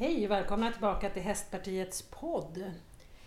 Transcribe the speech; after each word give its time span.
Hej 0.00 0.24
och 0.24 0.30
välkomna 0.30 0.72
tillbaka 0.72 1.10
till 1.10 1.22
Hästpartiets 1.22 2.02
podd. 2.02 2.72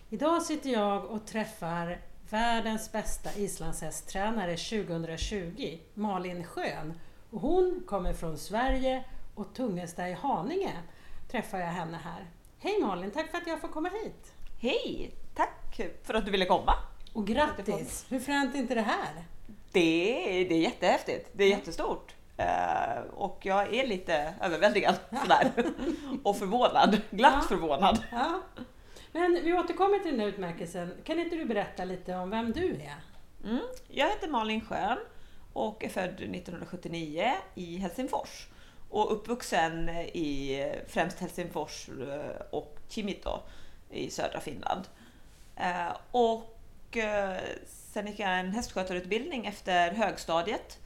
Idag 0.09 0.41
sitter 0.41 0.69
jag 0.69 1.05
och 1.05 1.25
träffar 1.25 2.01
världens 2.29 2.91
bästa 2.91 3.29
islandshästtränare 3.37 4.57
2020, 4.57 5.79
Malin 5.93 6.43
Schön. 6.43 6.93
Och 7.29 7.41
hon 7.41 7.83
kommer 7.87 8.13
från 8.13 8.37
Sverige 8.37 9.03
och 9.35 9.53
Tungesta 9.53 10.09
i 10.09 10.13
Haninge 10.13 10.73
träffar 11.31 11.59
jag 11.59 11.67
henne 11.67 11.97
här. 12.03 12.25
Hej 12.59 12.81
Malin, 12.81 13.11
tack 13.11 13.31
för 13.31 13.37
att 13.37 13.47
jag 13.47 13.61
får 13.61 13.67
komma 13.67 13.89
hit. 13.89 14.33
Hej! 14.61 15.11
Tack 15.35 15.81
för 16.03 16.13
att 16.13 16.25
du 16.25 16.31
ville 16.31 16.45
komma. 16.45 16.73
Och 17.13 17.27
grattis! 17.27 18.05
Hur 18.09 18.19
fränt 18.19 18.55
är 18.55 18.59
inte 18.59 18.75
det 18.75 18.81
här? 18.81 19.25
Det 19.71 20.41
är, 20.41 20.49
det 20.49 20.55
är 20.55 20.61
jättehäftigt. 20.61 21.29
Det 21.33 21.43
är 21.43 21.49
jättestort. 21.49 22.15
Uh, 22.41 23.13
och 23.13 23.39
jag 23.45 23.73
är 23.73 23.87
lite 23.87 24.33
överväldigad 24.41 24.95
sådär. 25.21 25.51
och 26.23 26.37
förvånad. 26.37 27.01
Glatt 27.09 27.33
Ja. 27.35 27.41
förvånad. 27.47 28.03
Ja. 28.11 28.41
Men 29.11 29.39
vi 29.43 29.53
återkommer 29.53 29.99
till 29.99 30.11
den 30.11 30.19
här 30.19 30.27
utmärkelsen. 30.27 30.93
Kan 31.03 31.19
inte 31.19 31.35
du 31.35 31.45
berätta 31.45 31.83
lite 31.85 32.15
om 32.15 32.29
vem 32.29 32.51
du 32.51 32.73
är? 32.75 32.95
Mm. 33.49 33.61
Jag 33.87 34.07
heter 34.09 34.27
Malin 34.27 34.61
Schön 34.65 34.97
och 35.53 35.83
är 35.83 35.89
född 35.89 36.13
1979 36.13 37.31
i 37.55 37.77
Helsingfors. 37.77 38.47
Och 38.89 39.11
uppvuxen 39.13 39.89
i 39.89 40.65
främst 40.87 41.19
Helsingfors 41.19 41.89
eh, 41.89 42.41
och 42.49 42.77
Kimito 42.89 43.39
i 43.89 44.09
södra 44.09 44.39
Finland. 44.39 44.81
Eh, 45.55 45.95
Och 46.11 46.57
sen 47.65 48.07
gick 48.07 48.19
jag 48.19 48.39
en 48.39 48.51
hästskötarutbildning 48.51 49.45
efter 49.45 49.91
högstadiet. 49.91 50.79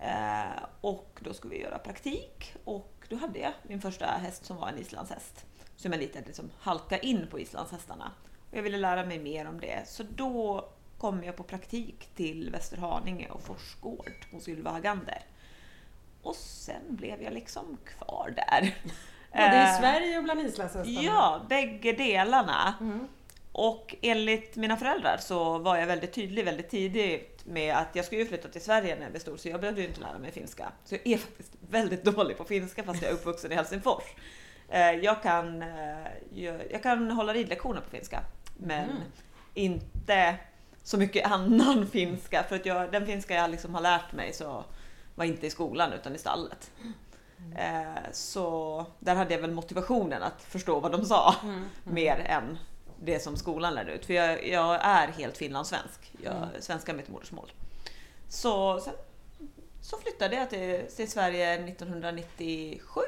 Eh, 0.00 0.62
Och 0.80 1.18
då 1.20 1.34
skulle 1.34 1.54
vi 1.54 1.60
göra 1.62 1.78
praktik 1.78 2.54
och 2.64 2.92
då 3.08 3.16
hade 3.16 3.38
jag 3.38 3.52
min 3.62 3.80
första 3.80 4.06
häst 4.06 4.44
som 4.44 4.56
var 4.56 4.68
en 4.68 4.78
islandshäst. 4.78 5.44
Som 5.76 5.92
jag 5.92 6.00
lite 6.00 6.22
liksom 6.26 6.50
halka 6.60 6.98
in 6.98 7.26
på 7.30 7.40
islandshästarna. 7.40 8.12
Och 8.50 8.56
jag 8.56 8.62
ville 8.62 8.78
lära 8.78 9.04
mig 9.06 9.18
mer 9.18 9.48
om 9.48 9.60
det. 9.60 9.82
Så 9.88 10.02
då 10.02 10.68
kom 10.98 11.24
jag 11.24 11.36
på 11.36 11.42
praktik 11.42 12.08
till 12.16 12.50
Västerhaninge 12.50 13.28
och 13.30 13.42
Forsgård 13.42 14.26
hos 14.32 14.48
Ylva 14.48 14.70
Hagander. 14.70 15.22
Och 16.22 16.36
sen 16.36 16.82
blev 16.88 17.22
jag 17.22 17.32
liksom 17.32 17.78
kvar 17.86 18.34
där. 18.36 18.60
Både 19.32 19.56
i 19.56 19.60
Eh, 19.60 19.78
Sverige 19.80 20.18
och 20.18 20.24
bland 20.24 20.40
islandshästarna? 20.40 21.00
Ja, 21.02 21.40
bägge 21.48 21.92
delarna. 21.92 22.74
Mm. 22.80 23.08
Och 23.52 23.94
enligt 24.02 24.56
mina 24.56 24.76
föräldrar 24.76 25.16
så 25.20 25.58
var 25.58 25.76
jag 25.76 25.86
väldigt 25.86 26.12
tydlig 26.12 26.44
väldigt 26.44 26.70
tidigt 26.70 27.39
med 27.50 27.76
att 27.76 27.88
jag 27.92 28.04
skulle 28.04 28.20
ju 28.20 28.26
flytta 28.28 28.48
till 28.48 28.60
Sverige 28.60 28.94
när 28.94 29.02
jag 29.02 29.10
blev 29.10 29.20
stor 29.20 29.36
så 29.36 29.48
jag 29.48 29.60
behövde 29.60 29.80
ju 29.82 29.88
inte 29.88 30.00
lära 30.00 30.18
mig 30.18 30.30
finska. 30.32 30.72
Så 30.84 30.94
jag 30.94 31.06
är 31.06 31.18
faktiskt 31.18 31.52
väldigt 31.70 32.04
dålig 32.04 32.38
på 32.38 32.44
finska 32.44 32.82
fast 32.82 33.02
jag 33.02 33.10
är 33.10 33.14
uppvuxen 33.14 33.52
i 33.52 33.54
Helsingfors. 33.54 34.04
Eh, 34.68 34.90
Jag 34.90 35.22
kan, 35.22 35.62
eh, 35.62 36.06
jag 36.70 36.82
kan 36.82 37.10
hålla 37.10 37.32
ridlektioner 37.32 37.80
på 37.80 37.90
finska 37.90 38.20
men 38.56 38.88
Mhm. 38.88 38.96
inte 39.54 40.36
så 40.82 40.98
mycket 40.98 41.30
annan 41.30 41.86
finska 41.92 42.42
för 42.48 42.56
att 42.56 42.66
jag, 42.66 42.92
den 42.92 43.06
finska 43.06 43.34
jag 43.34 43.50
liksom 43.50 43.74
har 43.74 43.82
lärt 43.82 44.12
mig 44.12 44.32
så 44.32 44.64
var 45.14 45.24
inte 45.24 45.46
i 45.46 45.50
skolan 45.50 45.92
utan 45.92 46.14
i 46.14 46.18
stallet. 46.18 46.70
Eh, 47.56 48.02
Så 48.12 48.86
där 48.98 49.14
hade 49.14 49.34
jag 49.34 49.40
väl 49.40 49.50
motivationen 49.52 50.22
att 50.22 50.42
förstå 50.42 50.80
vad 50.80 50.92
de 50.92 51.04
sa 51.04 51.34
Mm. 51.42 51.64
mer 51.84 52.16
än 52.26 52.58
det 53.02 53.20
som 53.20 53.36
skolan 53.36 53.74
lärde 53.74 53.92
ut. 53.92 54.06
För 54.06 54.14
jag, 54.14 54.46
jag 54.48 54.74
är 54.84 55.08
helt 55.08 55.36
finlandssvensk. 55.36 56.12
Jag, 56.22 56.34
Mm. 56.36 56.48
Svenska 56.60 56.92
är 56.92 56.96
mitt 56.96 57.08
modersmål. 57.08 57.52
Så 58.28 58.80
sen 58.80 58.94
så 59.82 59.96
flyttade 59.98 60.36
jag 60.36 60.50
till, 60.50 60.86
till 60.96 61.10
Sverige 61.10 61.54
1997. 61.68 63.00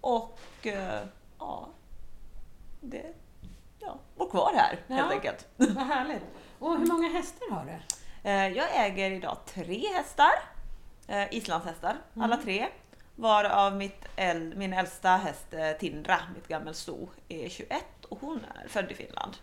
Och 0.00 0.38
eh, 0.62 1.02
ja, 1.38 1.68
det, 2.80 3.12
ja, 3.78 3.98
bor 4.16 4.30
kvar 4.30 4.52
här 4.56 4.78
Ja. 4.86 4.94
helt 4.94 5.12
enkelt. 5.12 5.46
Vad 5.56 5.86
härligt. 5.86 6.22
Och 6.58 6.78
hur 6.78 6.86
många 6.86 7.08
hästar 7.08 7.50
har 7.50 7.64
du? 7.64 7.72
Eh, 8.30 8.48
Jag 8.48 8.86
äger 8.86 9.10
idag 9.10 9.36
tre 9.46 9.86
hästar, 9.94 10.30
eh, 11.08 11.34
islandshästar, 11.34 11.96
Mm. 12.14 12.24
alla 12.24 12.36
tre. 12.42 12.68
Varav 13.16 13.76
mitt 13.76 14.04
min 14.54 14.72
äldsta 14.72 15.08
häst 15.08 15.46
eh, 15.54 15.72
Tindra, 15.72 16.18
mitt 16.34 16.48
gammelsto, 16.48 17.08
är 17.28 17.48
21 17.48 17.84
och 18.08 18.20
hon 18.20 18.44
är 18.64 18.68
född 18.68 18.90
i 18.92 18.94
Finland. 18.94 19.36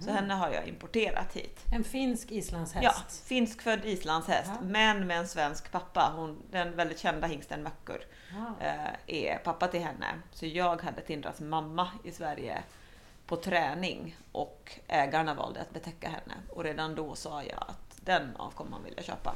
Så 0.00 0.10
henne 0.10 0.34
har 0.34 0.50
jag 0.50 0.68
importerat 0.68 1.32
hit. 1.36 1.60
En 1.72 1.84
finsk 1.84 2.30
islandshäst? 2.30 2.82
Ja, 2.84 2.94
finskfödd 3.24 3.84
islandshäst, 3.84 4.50
Ja. 4.54 4.60
men 4.62 5.06
med 5.06 5.18
en 5.18 5.28
svensk 5.28 5.72
pappa. 5.72 6.12
Hon, 6.16 6.42
den 6.50 6.76
väldigt 6.76 6.98
kända 6.98 7.26
hingsten 7.26 7.62
Möckur 7.62 8.06
Ja. 8.32 8.66
eh, 8.66 8.90
är 9.06 9.38
pappa 9.38 9.68
till 9.68 9.80
henne. 9.80 10.06
Så 10.32 10.46
jag 10.46 10.82
hade 10.82 11.00
Tindras 11.00 11.40
mamma 11.40 11.88
i 12.04 12.12
Sverige 12.12 12.62
på 13.26 13.36
träning 13.36 14.16
och 14.32 14.72
ägarna 14.88 15.34
valde 15.34 15.60
att 15.60 15.70
betäcka 15.70 16.08
henne. 16.08 16.34
Och 16.48 16.64
redan 16.64 16.94
då 16.94 17.14
sa 17.14 17.42
jag 17.42 17.64
att 17.68 17.98
den 18.04 18.36
avkomman 18.36 18.84
vill 18.84 18.94
jag 18.96 19.04
köpa. 19.04 19.34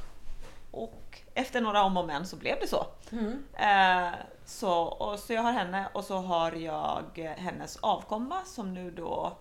Och 0.75 1.21
efter 1.35 1.61
några 1.61 1.83
om 1.83 1.97
och 1.97 2.07
men 2.07 2.27
så 2.27 2.37
blev 2.37 2.61
det 2.61 2.67
så. 2.69 2.87
Mm. 3.13 3.45
Eh, 3.55 4.15
så, 4.45 4.73
och 4.83 5.19
så 5.19 5.33
jag 5.33 5.43
har 5.43 5.53
henne 5.53 5.89
och 5.93 6.05
så 6.05 6.17
har 6.17 6.53
jag 6.53 7.05
eh, 7.15 7.31
hennes 7.31 7.77
avkomma 7.77 8.45
som 8.45 8.75
nu 8.75 8.91
då 8.91 9.37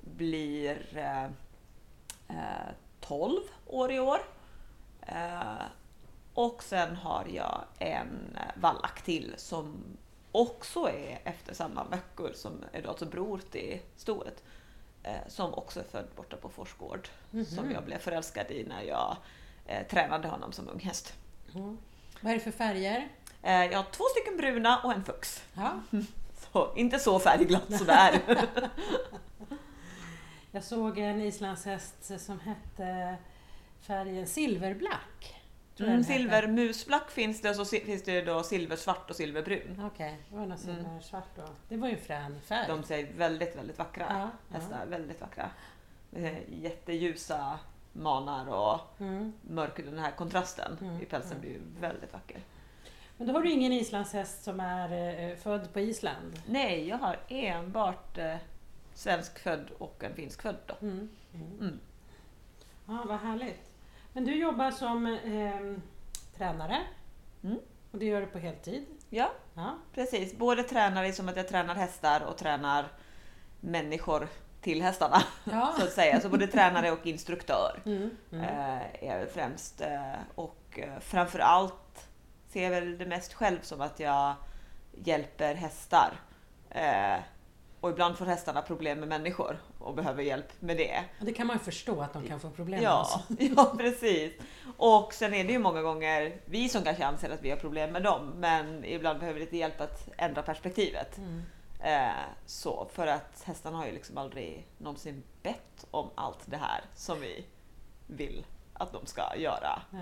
blir 0.00 0.96
eh, 0.96 1.24
eh, 2.28 2.70
12 3.00 3.40
år 3.66 3.92
i 3.92 4.00
år. 4.00 4.18
Eh, 5.02 5.64
och 6.34 6.62
sen 6.62 6.96
har 6.96 7.26
jag 7.34 7.60
en 7.78 8.36
eh, 8.36 8.60
vallack 8.60 9.02
till 9.02 9.34
som 9.36 9.76
också 10.32 10.88
är 10.90 11.18
efter 11.24 11.54
samma 11.54 11.84
veckor 11.84 12.32
som 12.34 12.64
är 12.72 12.82
då 12.82 12.88
alltså 12.88 13.06
bror 13.06 13.40
till 13.50 13.80
stoet. 13.96 14.42
Eh, 15.02 15.28
som 15.28 15.54
också 15.54 15.80
är 15.80 15.84
född 15.84 16.08
borta 16.16 16.36
på 16.36 16.48
Forsgård. 16.48 17.08
Som 17.46 17.70
jag 17.70 17.84
blev 17.84 17.98
förälskad 17.98 18.50
i 18.50 18.64
när 18.64 18.82
jag 18.82 19.16
eh, 19.66 19.86
tränade 19.86 20.28
honom 20.28 20.52
som 20.52 20.68
ung 20.68 20.80
häst. 20.80 21.14
Mm. 21.54 21.78
Vad 22.20 22.30
är 22.32 22.36
det 22.36 22.42
för 22.42 22.50
färger? 22.50 23.08
Eh, 23.42 23.64
jag 23.64 23.78
har 23.78 23.90
två 23.90 24.04
stycken 24.04 24.36
bruna 24.36 24.78
och 24.78 24.92
en 24.92 25.04
fux. 25.04 25.44
Ja. 25.54 25.80
Så, 26.52 26.72
inte 26.76 26.98
så 26.98 27.18
färgglatt 27.18 27.78
sådär. 27.78 28.20
Jag 30.50 30.64
såg 30.64 30.98
en 30.98 31.20
islandshäst 31.22 32.20
som 32.20 32.40
hette 32.40 33.16
färgen 33.80 34.26
silverblack. 34.26 35.42
Mm, 35.78 36.04
silvermusblack 36.04 37.10
finns 37.10 37.42
det 37.42 37.50
och 37.50 37.56
så 37.56 37.64
finns 37.64 38.02
det 38.02 38.22
då 38.22 38.42
silversvart 38.42 39.10
och 39.10 39.16
silverbrun. 39.16 39.82
Okej, 39.92 40.18
det 40.30 40.36
var 40.36 40.46
något 40.46 40.60
silversvart 40.60 41.36
då. 41.36 41.42
Det 41.68 41.76
var 41.76 41.88
ju 41.88 41.96
frän 41.96 42.40
färg. 42.40 42.68
De 42.68 42.82
ser 42.82 43.12
väldigt, 43.16 43.56
väldigt 43.56 43.78
vackra 43.78 44.06
Ja, 44.08 44.56
hästar. 44.56 44.86
Väldigt 44.86 45.20
vackra. 45.20 45.50
Eh, 46.12 46.38
Jätteljusa 46.48 47.58
manar 48.02 48.46
och 48.48 48.80
Mm. 49.00 49.32
mörk, 49.42 49.76
den 49.76 49.98
här 49.98 50.10
kontrasten 50.10 50.78
Mm, 50.80 51.02
i 51.02 51.04
pälsen 51.04 51.40
blir 51.40 51.50
ju 51.50 51.60
väldigt 51.80 52.12
vacker. 52.12 52.40
Men 53.18 53.26
då 53.28 53.32
har 53.34 53.42
du 53.42 53.50
ingen 53.50 53.72
islandshäst 53.72 54.44
som 54.44 54.60
är 54.60 55.18
eh, 55.30 55.36
född 55.36 55.72
på 55.72 55.80
Island? 55.80 56.42
Nej, 56.46 56.88
jag 56.88 56.98
har 56.98 57.16
enbart 57.28 58.18
eh, 58.18 58.36
svenskfödd 58.94 59.70
och 59.78 60.04
en 60.04 60.14
finskfödd 60.14 60.56
då. 60.66 60.74
Mm. 60.80 61.08
Mm. 61.34 61.58
Mm. 61.60 61.80
Ja, 62.86 63.04
vad 63.08 63.18
härligt. 63.18 63.70
Men 64.12 64.24
du 64.24 64.34
jobbar 64.38 64.70
som 64.70 65.06
eh, 65.06 65.76
tränare 66.36 66.78
Mm. 67.44 67.58
och 67.92 67.98
det 67.98 68.06
gör 68.06 68.20
du 68.20 68.26
på 68.26 68.38
heltid? 68.38 68.86
Ja, 69.10 69.30
Ja. 69.54 69.74
precis. 69.94 70.36
Både 70.38 70.62
tränare 70.62 71.12
som 71.12 71.28
att 71.28 71.36
jag 71.36 71.48
tränar 71.48 71.74
hästar 71.74 72.20
och 72.24 72.36
tränar 72.36 72.88
människor 73.60 74.28
till 74.66 74.82
hästarna. 74.82 75.22
Ja. 75.44 75.74
så 75.78 75.84
att 75.84 75.92
säga. 75.92 76.20
Så 76.20 76.28
både 76.28 76.46
tränare 76.46 76.90
och 76.92 77.06
instruktör 77.06 77.82
Mm. 77.86 78.10
Mm. 78.32 78.44
eh, 78.44 79.10
är 79.10 79.26
främst. 79.34 79.80
Eh, 79.80 80.12
och 80.34 80.78
eh, 80.78 81.00
framför 81.00 81.38
allt 81.38 82.08
ser 82.48 82.62
jag 82.62 82.70
väl 82.70 82.98
det 82.98 83.06
mest 83.06 83.34
själv 83.34 83.58
som 83.62 83.80
att 83.80 84.00
jag 84.00 84.34
hjälper 85.04 85.54
hästar. 85.54 86.12
Och 87.80 87.90
ibland 87.90 88.18
får 88.18 88.26
hästarna 88.26 88.62
problem 88.62 88.98
med 89.00 89.08
människor 89.08 89.58
och 89.78 89.94
behöver 89.94 90.22
hjälp 90.22 90.52
med 90.60 90.76
det. 90.76 91.04
Det 91.20 91.32
kan 91.32 91.46
man 91.46 91.56
ju 91.56 91.60
förstå 91.60 92.00
att 92.02 92.12
de 92.12 92.26
kan 92.28 92.40
få 92.40 92.50
problem 92.50 92.80
med. 92.80 92.86
Ja, 92.86 92.90
Alltså. 92.90 93.20
ja, 93.56 93.74
precis. 93.78 94.32
Och 94.76 95.12
sen 95.14 95.34
är 95.34 95.44
det 95.44 95.52
ju 95.52 95.58
många 95.58 95.82
gånger 95.82 96.36
vi 96.44 96.68
som 96.68 96.82
kanske 96.82 97.06
anser 97.06 97.30
att 97.30 97.42
vi 97.42 97.50
har 97.50 97.56
problem 97.56 97.92
med 97.92 98.02
dem, 98.02 98.32
men 98.36 98.84
ibland 98.84 99.18
behöver 99.18 99.38
vi 99.38 99.44
lite 99.44 99.56
hjälp 99.56 99.80
att 99.80 100.08
ändra 100.16 100.42
perspektivet. 100.42 101.18
Mm. 101.18 101.42
Eh, 101.86 102.24
så, 102.46 102.88
för 102.92 103.06
att 103.06 103.42
hästarna 103.44 103.76
har 103.76 103.86
ju 103.86 103.92
liksom 103.92 104.18
aldrig 104.18 104.66
någonsin 104.78 105.22
bett 105.42 105.86
om 105.90 106.10
allt 106.14 106.40
det 106.44 106.56
här 106.56 106.80
som 106.94 107.20
vi 107.20 107.46
vill 108.06 108.46
att 108.72 108.92
de 108.92 109.06
ska 109.06 109.36
göra. 109.36 109.82
Ja. 109.90 109.98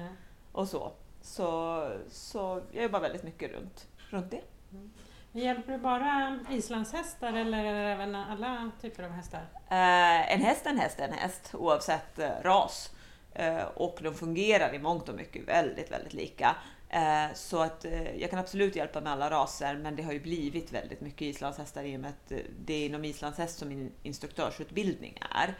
Och 0.52 0.68
så. 0.68 0.92
Så, 1.22 1.90
så 2.10 2.62
jag 2.72 2.82
jobbar 2.82 3.00
väldigt 3.00 3.22
mycket 3.22 3.52
runt, 3.52 3.88
runt 4.10 4.30
det. 4.30 4.40
Men 4.70 4.92
Hjälper 5.32 5.72
du 5.72 5.78
bara 5.78 6.38
islandshästar 6.50 7.32
eller 7.32 7.64
även 7.64 8.14
alla 8.14 8.70
typer 8.80 9.02
av 9.02 9.10
hästar? 9.10 9.40
Eh, 9.68 10.32
en 10.32 10.40
häst 10.40 10.66
är 10.66 10.70
en 10.70 10.78
häst 10.78 11.00
är 11.00 11.08
en 11.08 11.12
häst 11.12 11.54
oavsett 11.54 12.18
eh, 12.18 12.30
ras. 12.42 12.90
Eh, 13.32 13.64
och 13.64 13.98
de 14.02 14.14
fungerar 14.14 14.74
i 14.74 14.78
mångt 14.78 15.08
och 15.08 15.14
mycket 15.14 15.48
väldigt, 15.48 15.92
väldigt 15.92 16.12
lika. 16.12 16.56
Eh, 16.94 17.34
så 17.34 17.62
att 17.62 17.84
eh, 17.84 18.16
jag 18.16 18.30
kan 18.30 18.38
absolut 18.38 18.76
hjälpa 18.76 19.00
med 19.00 19.12
alla 19.12 19.30
raser 19.30 19.76
men 19.76 19.96
det 19.96 20.02
har 20.02 20.12
ju 20.12 20.20
blivit 20.20 20.72
väldigt 20.72 21.00
mycket 21.00 21.22
islandshästar 21.22 21.84
i 21.84 21.96
och 21.96 22.00
med 22.00 22.10
att 22.10 22.32
eh, 22.32 22.38
det 22.64 22.74
är 22.74 22.86
inom 22.86 23.04
islandshäst 23.04 23.58
som 23.58 23.68
min 23.68 23.92
instruktörsutbildning 24.02 25.18
är. 25.30 25.54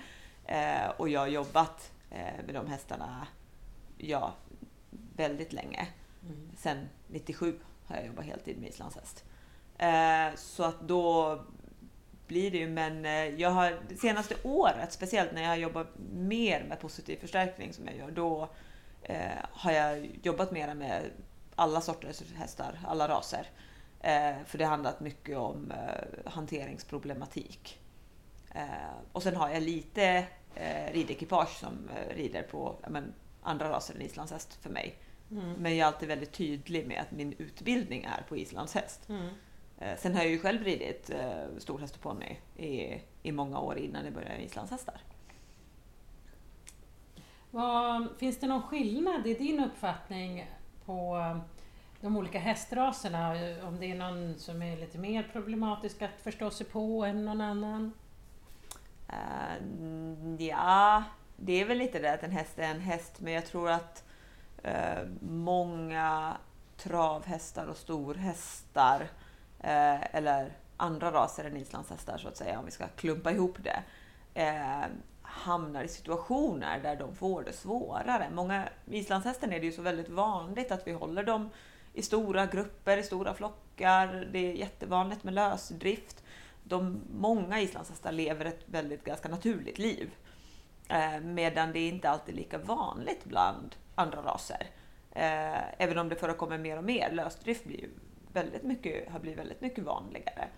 Och 0.96 1.08
jag 1.08 1.20
har 1.20 1.26
jobbat 1.26 1.92
med 2.46 2.54
de 2.54 2.66
hästarna 2.66 3.26
ja, 3.98 4.34
väldigt 5.16 5.52
länge. 5.52 5.86
Mm. 6.22 6.50
Sen 6.56 6.88
97 7.06 7.60
har 7.86 7.96
jag 7.96 8.06
jobbat 8.06 8.24
heltid 8.24 8.58
med 8.58 8.68
islandshäst. 8.68 9.24
Så 10.34 10.64
att 10.64 10.80
då 10.80 11.38
blir 12.26 12.50
det 12.50 12.58
ju, 12.58 12.68
men 12.68 13.04
jag 13.38 13.50
har 13.50 13.80
det 13.88 13.96
senaste 13.96 14.34
året, 14.42 14.92
speciellt 14.92 15.32
när 15.32 15.42
jag 15.42 15.48
har 15.48 15.56
jobbat 15.56 15.88
mer 16.12 16.64
med 16.64 16.80
positiv 16.80 17.16
förstärkning 17.16 17.72
som 17.72 17.86
jag 17.86 17.96
gör, 17.96 18.10
då 18.10 18.48
har 19.50 19.72
jag 19.72 20.10
jobbat 20.22 20.52
mera 20.52 20.74
med 20.74 21.10
alla 21.56 21.80
sorters 21.80 22.22
hästar, 22.32 22.78
alla 22.86 23.08
raser. 23.08 23.46
Eh, 24.00 24.34
för 24.46 24.58
det 24.58 24.64
har 24.64 24.70
handlat 24.70 25.00
mycket 25.00 25.36
om 25.36 25.70
eh, 25.70 26.32
hanteringsproblematik. 26.32 27.80
Eh, 28.54 28.64
och 29.12 29.22
sen 29.22 29.36
har 29.36 29.48
jag 29.48 29.62
lite 29.62 30.26
eh, 30.54 30.92
ridekipage 30.92 31.58
som 31.58 31.88
eh, 31.96 32.16
rider 32.16 32.42
på 32.42 32.76
men, 32.88 33.14
andra 33.42 33.70
raser 33.70 33.94
än 33.94 34.02
islandshäst 34.02 34.54
för 34.54 34.70
mig. 34.70 34.98
Mm. 35.30 35.52
Men 35.52 35.76
jag 35.76 35.88
är 35.88 35.92
alltid 35.92 36.08
väldigt 36.08 36.32
tydlig 36.32 36.86
med 36.86 37.00
att 37.00 37.10
min 37.10 37.32
utbildning 37.38 38.04
är 38.04 38.22
på 38.28 38.36
islandshäst. 38.36 39.08
Mm. 39.08 39.28
Eh, 39.78 39.96
sen 39.98 40.14
har 40.14 40.22
jag 40.22 40.30
ju 40.30 40.38
själv 40.38 40.64
ridit 40.64 41.10
eh, 41.10 41.44
storhäst 41.58 41.94
och 41.94 42.02
ponny 42.02 42.36
i, 42.56 43.00
i 43.22 43.32
många 43.32 43.60
år 43.60 43.78
innan 43.78 44.04
jag 44.04 44.14
började 44.14 44.34
med 44.34 44.44
islandshästar. 44.44 45.00
Vad, 47.50 48.08
finns 48.18 48.38
det 48.38 48.46
någon 48.46 48.62
skillnad 48.62 49.26
i 49.26 49.34
din 49.34 49.60
uppfattning 49.60 50.50
på 50.86 51.16
eh, 51.16 51.38
de 52.00 52.16
olika 52.16 52.38
hästraserna? 52.38 53.30
Om 53.62 53.80
det 53.80 53.90
är 53.90 53.94
någon 53.94 54.34
som 54.38 54.62
är 54.62 54.76
lite 54.76 54.98
mer 54.98 55.28
problematisk 55.32 56.02
att 56.02 56.20
förstå 56.22 56.50
sig 56.50 56.66
på 56.66 57.04
än 57.04 57.24
någon 57.24 57.40
annan? 57.40 57.92
Uh, 59.08 60.42
ja, 60.42 61.02
det 61.36 61.60
är 61.60 61.64
väl 61.64 61.78
lite 61.78 61.98
det 61.98 62.12
att 62.12 62.22
en 62.22 62.30
häst 62.30 62.58
är 62.58 62.70
en 62.70 62.80
häst, 62.80 63.20
men 63.20 63.32
jag 63.32 63.46
tror 63.46 63.70
att 63.70 64.04
uh, 64.64 65.08
många 65.20 66.36
travhästar 66.76 67.66
och 67.66 67.76
storhästar, 67.76 69.00
uh, 69.64 70.16
eller 70.16 70.52
andra 70.76 71.12
raser 71.12 71.44
än 71.44 71.56
islandshästar 71.56 72.18
så 72.18 72.28
att 72.28 72.36
säga, 72.36 72.58
om 72.58 72.64
vi 72.64 72.70
ska 72.70 72.86
klumpa 72.86 73.32
ihop 73.32 73.58
det, 73.62 73.82
hamnar 75.34 75.84
i 75.84 75.88
situationer 75.88 76.80
där 76.80 76.96
de 76.96 77.14
får 77.14 77.42
det 77.42 77.52
svårare. 77.52 78.30
Många 78.32 78.68
islandshästen 78.90 79.52
är 79.52 79.60
det 79.60 79.66
ju 79.66 79.72
så 79.72 79.82
väldigt 79.82 80.08
vanligt 80.08 80.72
att 80.72 80.86
vi 80.86 80.92
håller 80.92 81.22
dem 81.22 81.50
i 81.92 82.02
stora 82.02 82.46
grupper, 82.46 82.96
i 82.96 83.02
stora 83.02 83.34
flockar. 83.34 84.28
Det 84.32 84.38
är 84.38 84.52
jättevanligt 84.52 85.24
med 85.24 85.34
lösdrift. 85.34 86.24
De, 86.64 87.02
många 87.12 87.60
islandshästar 87.60 88.12
lever 88.12 88.44
ett 88.44 88.62
väldigt 88.66 89.04
ganska 89.04 89.28
naturligt 89.28 89.78
liv. 89.78 90.10
Eh, 90.88 91.20
medan 91.20 91.72
det 91.72 91.88
inte 91.88 92.10
alltid 92.10 92.34
är 92.34 92.38
lika 92.38 92.58
vanligt 92.58 93.24
bland 93.24 93.76
andra 93.94 94.22
raser. 94.22 94.66
Eh, 95.12 95.82
även 95.82 95.98
om 95.98 96.08
det 96.08 96.16
förekommer 96.16 96.58
mer 96.58 96.78
och 96.78 96.84
mer. 96.84 97.10
Lösdrift 97.12 97.64
blir 97.64 97.88
väldigt 98.32 98.62
mycket, 98.62 99.10
har 99.10 99.20
blivit 99.20 99.38
väldigt 99.38 99.60
mycket 99.60 99.84
vanligare. 99.84 100.48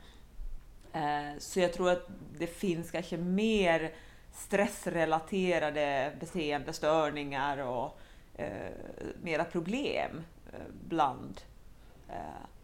Eh, 0.92 1.38
så 1.38 1.60
jag 1.60 1.72
tror 1.72 1.90
att 1.90 2.08
det 2.38 2.46
finns 2.46 2.90
kanske 2.90 3.16
mer 3.16 3.92
stressrelaterade 4.36 6.12
beteendestörningar 6.20 7.58
och 7.58 8.00
eh, 8.34 8.72
mera 9.22 9.44
problem 9.44 10.22
eh, 10.52 10.58
bland 10.88 11.40
eh, 12.08 12.14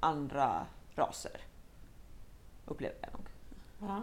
andra 0.00 0.66
raser. 0.94 1.40
Upplever 2.66 2.96
jag 3.00 3.12
nog. 3.12 3.26
Ja. 3.90 4.02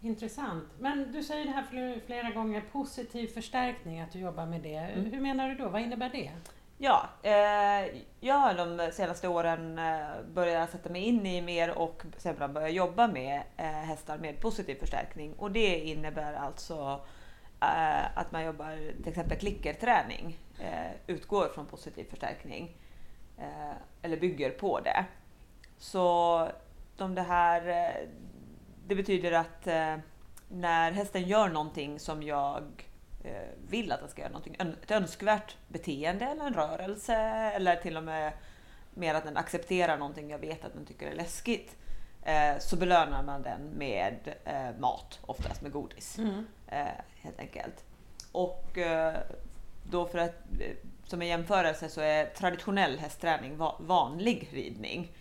Intressant. 0.00 0.64
Men 0.78 1.12
du 1.12 1.22
säger 1.22 1.44
det 1.44 1.50
här 1.50 2.00
flera 2.06 2.30
gånger, 2.30 2.62
positiv 2.72 3.28
förstärkning, 3.28 4.00
att 4.00 4.12
du 4.12 4.18
jobbar 4.18 4.46
med 4.46 4.60
det. 4.60 4.76
Mm. 4.76 5.12
Hur 5.12 5.20
menar 5.20 5.48
du 5.48 5.54
då? 5.54 5.68
Vad 5.68 5.82
innebär 5.82 6.08
det? 6.08 6.30
Ja, 6.84 7.08
eh, 7.22 8.02
jag 8.20 8.34
har 8.34 8.54
de 8.54 8.90
senaste 8.92 9.28
åren 9.28 9.78
eh, 9.78 10.22
börjat 10.34 10.70
sätta 10.70 10.90
mig 10.90 11.02
in 11.02 11.26
i 11.26 11.42
mer 11.42 11.70
och 11.70 12.02
sedan 12.16 12.52
börjat 12.52 12.72
jobba 12.72 13.06
med 13.08 13.42
eh, 13.56 13.64
hästar 13.64 14.18
med 14.18 14.40
positiv 14.40 14.74
förstärkning. 14.74 15.34
Och 15.34 15.50
det 15.50 15.78
innebär 15.78 16.34
alltså 16.34 17.00
eh, 17.60 18.18
att 18.18 18.32
man 18.32 18.44
jobbar 18.44 18.92
till 19.02 19.08
exempel 19.08 19.38
klickerträning, 19.38 20.38
eh, 20.60 20.90
utgår 21.06 21.48
från 21.48 21.66
positiv 21.66 22.04
förstärkning 22.10 22.76
eh, 23.38 23.76
eller 24.02 24.16
bygger 24.16 24.50
på 24.50 24.80
det. 24.80 25.04
Så 25.78 26.48
de 26.96 27.14
det 27.14 27.22
här, 27.22 27.68
eh, 27.68 28.08
det 28.86 28.94
betyder 28.94 29.32
att 29.32 29.66
eh, 29.66 29.96
när 30.48 30.92
hästen 30.92 31.22
gör 31.22 31.48
någonting 31.48 31.98
som 31.98 32.22
jag 32.22 32.64
vill 33.68 33.92
att 33.92 34.00
den 34.00 34.08
ska 34.08 34.22
göra 34.22 34.32
någonting, 34.32 34.56
ett 34.82 34.90
önskvärt 34.90 35.56
beteende 35.68 36.24
eller 36.24 36.46
en 36.46 36.54
rörelse 36.54 37.14
eller 37.54 37.76
till 37.76 37.96
och 37.96 38.04
med 38.04 38.32
mer 38.94 39.14
att 39.14 39.24
den 39.24 39.36
accepterar 39.36 39.98
någonting 39.98 40.30
jag 40.30 40.38
vet 40.38 40.64
att 40.64 40.74
den 40.74 40.86
tycker 40.86 41.06
är 41.06 41.14
läskigt. 41.14 41.76
Eh, 42.22 42.58
så 42.58 42.76
belönar 42.76 43.22
man 43.22 43.42
den 43.42 43.60
med 43.60 44.34
eh, 44.44 44.78
mat, 44.78 45.18
oftast 45.22 45.62
med 45.62 45.72
godis. 45.72 46.18
Mm. 46.18 46.46
Helt 47.22 47.38
enkelt. 47.38 47.84
Och 48.32 48.78
då 49.90 50.06
för 50.06 50.18
att, 50.18 50.42
som 51.04 51.22
en 51.22 51.28
jämförelse 51.28 51.88
så 51.88 52.00
är 52.00 52.26
traditionell 52.26 52.98
hästträning 52.98 53.56
vanlig 53.78 54.48
ridning 54.52 55.12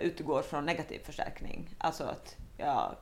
utgår 0.00 0.42
från 0.42 0.66
negativ 0.66 0.98
förstärkning. 1.04 1.68
Alltså 1.78 2.04
att 2.04 2.36
jag 2.56 2.96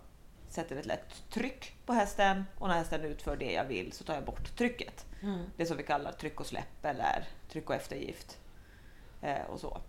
sätter 0.55 0.77
ett 0.77 0.87
lätt 0.87 1.31
tryck 1.31 1.77
på 1.87 1.93
hästen 1.93 2.45
och 2.59 2.69
när 2.69 2.75
hästen 2.75 3.05
utför 3.05 3.37
det 3.37 3.53
jag 3.53 3.65
vill 3.65 3.93
så 3.93 4.05
tar 4.05 4.15
jag 4.15 4.25
bort 4.25 4.57
trycket. 4.57 5.07
Mm. 5.23 5.45
Det 5.57 5.67
som 5.67 5.77
vi 5.77 5.83
kallar 5.83 6.13
tryck 6.13 6.41
och 6.41 6.47
släpp 6.47 6.85
eller 6.85 7.29
tryck 7.49 7.71
och 7.71 7.77
eftergift. 7.77 8.39
Eh, 9.23 9.43
och 9.43 9.61
så. 9.61 9.81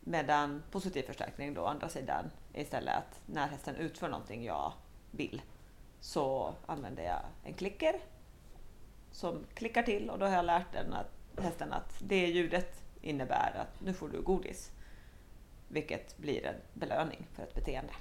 Medan 0.00 0.62
positiv 0.70 1.02
förstärkning 1.02 1.54
då, 1.54 1.66
andra 1.66 1.88
sidan, 1.88 2.30
är 2.52 2.62
istället 2.62 2.94
att 2.94 3.20
när 3.26 3.48
hästen 3.48 3.76
utför 3.76 4.08
någonting 4.08 4.44
jag 4.44 4.72
vill 5.10 5.42
så 6.00 6.54
använder 6.66 7.02
jag 7.02 7.20
en 7.44 7.54
klicker 7.54 8.00
som 9.10 9.44
klickar 9.54 9.82
till 9.82 10.10
och 10.10 10.18
då 10.18 10.26
har 10.26 10.32
jag 10.32 10.44
lärt 10.44 10.72
den 10.72 10.92
att, 10.92 11.42
hästen 11.44 11.72
att 11.72 11.94
det 12.00 12.26
ljudet 12.26 12.82
innebär 13.02 13.56
att 13.56 13.80
nu 13.80 13.94
får 13.94 14.08
du 14.08 14.22
godis. 14.22 14.70
Vilket 15.68 16.16
blir 16.18 16.46
en 16.46 16.54
belöning 16.72 17.26
för 17.32 17.42
ett 17.42 17.54
beteende. 17.54 17.92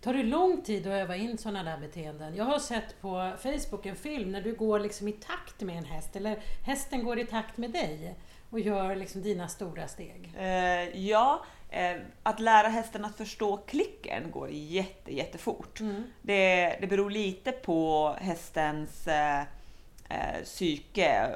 Tar 0.00 0.14
det 0.14 0.22
lång 0.22 0.62
tid 0.62 0.86
att 0.86 0.92
öva 0.92 1.16
in 1.16 1.38
sådana 1.38 1.62
där 1.70 1.78
beteenden? 1.78 2.36
Jag 2.36 2.44
har 2.44 2.58
sett 2.58 3.00
på 3.00 3.32
Facebook 3.42 3.86
en 3.86 3.96
film 3.96 4.32
när 4.32 4.40
du 4.40 4.54
går 4.54 4.80
liksom 4.80 5.08
i 5.08 5.12
takt 5.12 5.60
med 5.60 5.78
en 5.78 5.84
häst, 5.84 6.16
eller 6.16 6.42
hästen 6.66 7.04
går 7.04 7.18
i 7.18 7.26
takt 7.26 7.56
med 7.56 7.70
dig 7.70 8.14
och 8.50 8.60
gör 8.60 8.96
liksom 8.96 9.22
dina 9.22 9.48
stora 9.48 9.88
steg. 9.88 10.32
Uh, 10.38 10.98
ja, 10.98 11.44
uh, 11.72 12.02
att 12.22 12.40
lära 12.40 12.68
hästen 12.68 13.04
att 13.04 13.16
förstå 13.16 13.56
klicken 13.56 14.30
går 14.30 14.50
jätte, 14.50 15.14
jättefort. 15.14 15.80
Mm. 15.80 16.04
Det, 16.22 16.76
det 16.80 16.86
beror 16.86 17.10
lite 17.10 17.52
på 17.52 18.14
hästens 18.20 19.08
uh, 19.08 19.44
psyke, 20.44 21.30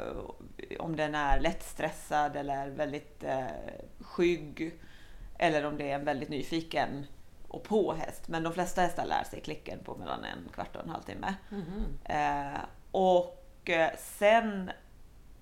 om 0.79 0.97
den 0.97 1.15
är 1.15 1.41
lätt 1.41 1.63
stressad 1.63 2.37
eller 2.37 2.69
väldigt 2.69 3.25
skygg 4.01 4.75
eller 5.39 5.65
om 5.65 5.77
det 5.77 5.91
är 5.91 5.95
en 5.95 6.05
väldigt 6.05 6.29
nyfiken 6.29 7.07
och 7.55 7.63
på 7.63 7.93
häst. 7.93 8.29
Men 8.29 8.43
de 8.43 8.53
flesta 8.53 8.81
hästar 8.81 9.07
lär 9.07 9.25
sig 9.25 9.41
klicken 9.41 9.79
på 9.85 9.97
mellan 9.97 10.25
en 10.25 10.49
kvart 10.55 10.77
och 10.77 10.83
en 10.83 10.91
halvtimme. 10.91 11.35
Mm. 11.51 12.55
Eh, 12.55 12.61
och 12.91 13.71
eh, 13.71 13.91
sen 13.99 14.71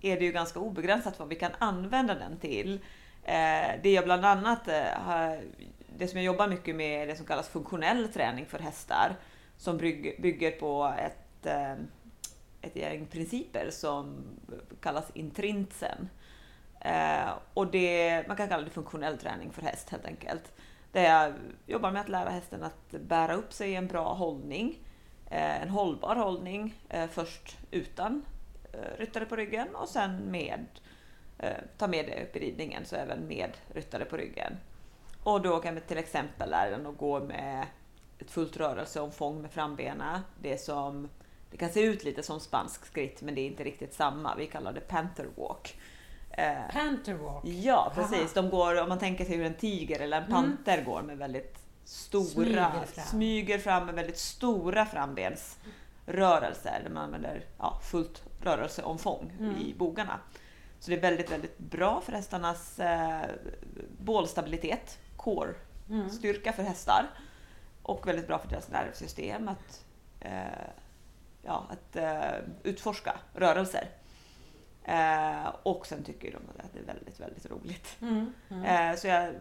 är 0.01 0.19
det 0.19 0.25
ju 0.25 0.33
ganska 0.33 0.61
obegränsat 0.61 1.19
vad 1.19 1.29
vi 1.29 1.35
kan 1.35 1.53
använda 1.59 2.15
den 2.15 2.39
till. 2.39 2.81
Eh, 3.25 3.71
det 3.83 3.93
jag 3.93 4.05
bland 4.05 4.25
annat 4.25 4.69
eh, 4.69 4.83
har, 4.95 5.41
det 5.97 6.09
som 6.09 6.19
jag 6.19 6.25
jobbar 6.25 6.49
mycket 6.49 6.77
med 6.77 7.03
är 7.03 7.07
det 7.07 7.17
som 7.17 7.27
kallas 7.27 7.49
funktionell 7.49 8.09
träning 8.09 8.47
för 8.47 8.59
hästar. 8.59 9.17
Som 9.57 9.79
bygger 9.79 10.51
på 10.51 10.95
ett, 10.99 11.47
eh, 11.47 11.73
ett 12.61 12.77
gäng 12.77 13.07
principer 13.07 13.71
som 13.71 14.25
kallas 14.81 15.11
intrinsen. 15.15 16.09
Eh, 16.81 17.31
och 17.55 17.67
det, 17.67 18.25
man 18.29 18.37
kan 18.37 18.49
kalla 18.49 18.65
det 18.65 18.71
funktionell 18.71 19.19
träning 19.19 19.53
för 19.53 19.63
häst 19.63 19.91
helt 19.91 20.07
enkelt. 20.07 20.53
Där 20.93 21.03
jag 21.03 21.35
jobbar 21.67 21.91
med 21.91 22.01
att 22.01 22.09
lära 22.09 22.31
hästen 22.31 22.63
att 22.63 22.91
bära 22.91 23.35
upp 23.35 23.53
sig 23.53 23.71
i 23.71 23.75
en 23.75 23.87
bra 23.87 24.15
hållning. 24.15 24.79
Eh, 25.31 25.63
en 25.63 25.69
hållbar 25.69 26.17
hållning. 26.17 26.75
Eh, 26.89 27.09
först 27.09 27.59
utan 27.71 28.25
eh, 28.73 28.99
ryttare 28.99 29.25
på 29.25 29.37
ryggen 29.37 29.75
och 29.75 29.89
sen 29.89 30.31
med 30.31 30.67
ta 31.79 31.87
med 31.87 32.07
det 32.07 32.25
upp 32.25 32.37
i 32.37 32.39
ridningen, 32.39 32.85
så 32.85 32.97
även 32.97 33.27
med 33.27 33.51
ryttare 33.75 34.05
på 34.05 34.17
ryggen. 34.17 34.57
Och 35.23 35.43
då 35.43 35.59
kan 35.59 35.75
vi 35.75 35.81
till 35.81 35.99
exempel 35.99 36.51
lära 36.51 36.71
den 36.71 36.87
att 36.87 36.99
gå 36.99 37.21
med 37.21 37.67
ett 38.19 38.31
fullt 38.31 38.57
rörelseomfång 38.57 39.43
med 39.43 39.51
frambenen. 39.51 40.21
Det, 40.41 40.59
som, 40.59 41.09
det 41.51 41.57
kan 41.57 41.71
se 41.71 41.81
ut 41.81 42.05
lite 42.05 42.23
som 42.23 42.41
spansk 42.41 42.87
skritt 42.87 43.23
men 43.23 43.35
det 43.35 43.41
är 43.41 43.47
inte 43.47 43.65
riktigt 43.65 43.95
samma. 43.95 44.35
Vi 44.35 44.47
kallar 44.47 44.73
det 44.73 44.81
panther 44.81 45.27
walk. 45.37 45.77
Eh, 46.33 46.71
Panther 46.73 47.15
walk. 47.15 47.45
Ja, 47.45 47.93
precis. 47.95 48.33
De 48.33 48.51
går, 48.51 48.83
om 48.83 48.89
man 48.89 48.99
tänker 48.99 49.25
sig 49.25 49.37
hur 49.37 49.47
en 49.47 49.55
tiger 49.55 50.01
eller 50.01 50.23
en 50.23 50.31
panter 50.31 50.85
går 50.85 51.03
med 51.03 51.19
väldigt 51.19 51.59
stora, 51.85 52.25
Smyger 52.25 52.71
fram. 52.87 53.05
smyger 53.05 53.59
fram 53.59 53.87
med 53.87 53.95
väldigt 53.95 54.19
stora 54.19 54.87
frambensrörelser 54.87 56.81
där 56.85 56.91
man 56.91 57.03
använder 57.05 57.45
ja, 57.59 57.81
fullt 57.83 58.23
rörelseomfång 58.41 59.33
i 59.61 59.75
bogarna. 59.75 60.21
Så 60.81 60.91
det 60.91 60.97
är 60.97 61.01
väldigt, 61.01 61.33
väldigt 61.33 61.59
bra 61.59 62.01
för 62.01 62.13
hästarnas 62.13 62.79
eh, 62.79 63.21
bålstabilitet, 63.99 64.99
core-styrka 65.17 66.53
för 66.53 66.63
hästar. 66.63 67.11
Och 67.83 68.09
väldigt 68.09 68.27
bra 68.27 68.39
för 68.39 68.49
deras 68.49 68.69
nervsystem 68.69 69.49
att, 69.49 69.85
eh, 70.21 70.43
ja, 71.43 71.67
att 71.71 71.97
eh, 71.97 72.41
utforska 72.63 73.17
rörelser. 73.35 73.89
Eh, 74.85 75.55
och 75.63 75.87
sen 75.87 76.05
tycker 76.05 76.33
de 76.33 76.63
att 76.63 76.73
det 76.73 76.79
är 76.79 76.85
väldigt, 76.85 77.21
väldigt 77.21 77.51
roligt. 77.51 77.97
Mm. 78.03 78.33
Mm. 78.51 78.65
Eh, 78.65 78.97
så 78.97 79.07
jag, 79.07 79.35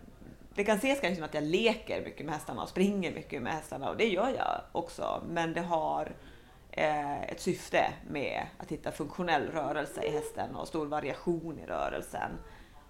det 0.55 0.63
kan 0.63 0.77
ses 0.77 0.99
kanske 0.99 1.15
som 1.15 1.25
att 1.25 1.33
jag 1.33 1.43
leker 1.43 2.03
mycket 2.03 2.25
med 2.25 2.35
hästarna 2.35 2.63
och 2.63 2.69
springer 2.69 3.13
mycket 3.13 3.41
med 3.41 3.53
hästarna 3.53 3.89
och 3.89 3.97
det 3.97 4.07
gör 4.07 4.29
jag 4.29 4.61
också. 4.71 5.23
Men 5.27 5.53
det 5.53 5.61
har 5.61 6.11
eh, 6.71 7.23
ett 7.23 7.41
syfte 7.41 7.93
med 8.09 8.47
att 8.57 8.71
hitta 8.71 8.91
funktionell 8.91 9.47
rörelse 9.47 10.03
i 10.03 10.11
hästen 10.11 10.55
och 10.55 10.67
stor 10.67 10.85
variation 10.85 11.59
i 11.59 11.65
rörelsen 11.65 12.31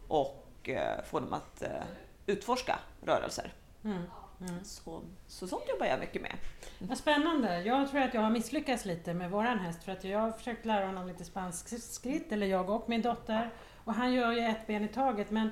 och 0.08 0.70
eh, 0.70 1.04
få 1.04 1.20
dem 1.20 1.34
att 1.34 1.62
eh, 1.62 1.84
utforska 2.26 2.80
rörelser. 3.02 3.54
Mm. 3.84 4.04
Mm. 4.50 4.64
Så, 4.64 5.02
så 5.28 5.48
sånt 5.48 5.64
jobbar 5.70 5.86
jag 5.86 6.00
mycket 6.00 6.22
med. 6.22 6.36
Vad 6.80 6.98
spännande. 6.98 7.62
Jag 7.62 7.92
tror 7.92 8.02
att 8.02 8.14
jag 8.14 8.22
har 8.22 8.30
misslyckats 8.30 8.86
lite 8.86 9.14
med 9.14 9.32
våran 9.32 9.60
häst 9.60 9.84
för 9.84 9.92
att 9.92 10.04
jag 10.04 10.20
har 10.20 10.32
försökt 10.32 10.66
lära 10.66 10.86
honom 10.86 11.08
lite 11.08 11.24
spansk 11.26 11.82
skritt, 11.84 12.32
eller 12.32 12.48
jag 12.48 12.70
och 12.70 12.90
min 12.90 13.02
dotter. 13.02 13.50
Och 13.84 13.94
han 13.94 14.14
gör 14.14 14.32
ju 14.32 14.40
ett 14.40 14.68
ben 14.68 14.84
i 14.84 14.88
taget 14.88 15.32
men 15.32 15.48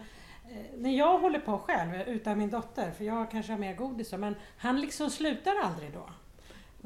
eh, 0.51 0.57
när 0.77 0.97
jag 0.97 1.19
håller 1.19 1.39
på 1.39 1.57
själv 1.59 1.95
utan 1.95 2.37
min 2.37 2.49
dotter, 2.49 2.91
för 2.91 3.03
jag 3.05 3.31
kanske 3.31 3.51
har 3.51 3.59
mer 3.59 3.75
godis 3.75 4.11
men 4.13 4.35
han 4.57 4.81
liksom 4.81 5.09
slutar 5.09 5.55
aldrig 5.63 5.93
då. 5.93 6.09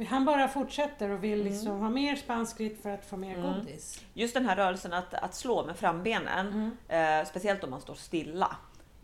Han 0.09 0.25
bara 0.25 0.47
fortsätter 0.47 1.09
och 1.09 1.23
vill 1.23 1.43
liksom 1.43 1.79
ha 1.79 1.89
mer 1.89 2.15
spansk 2.15 2.51
skritt 2.51 2.81
för 2.81 2.89
att 2.89 3.05
få 3.05 3.17
mer 3.17 3.37
Mm. 3.37 3.53
godis. 3.53 4.01
Just 4.13 4.33
den 4.33 4.45
här 4.45 4.55
rörelsen 4.55 4.93
att, 4.93 5.13
att 5.13 5.35
slå 5.35 5.65
med 5.65 5.75
frambenen, 5.77 6.47
Mm. 6.87 7.19
eh, 7.21 7.27
speciellt 7.29 7.63
om 7.63 7.69
man 7.69 7.81
står 7.81 7.93
stilla. 7.95 8.55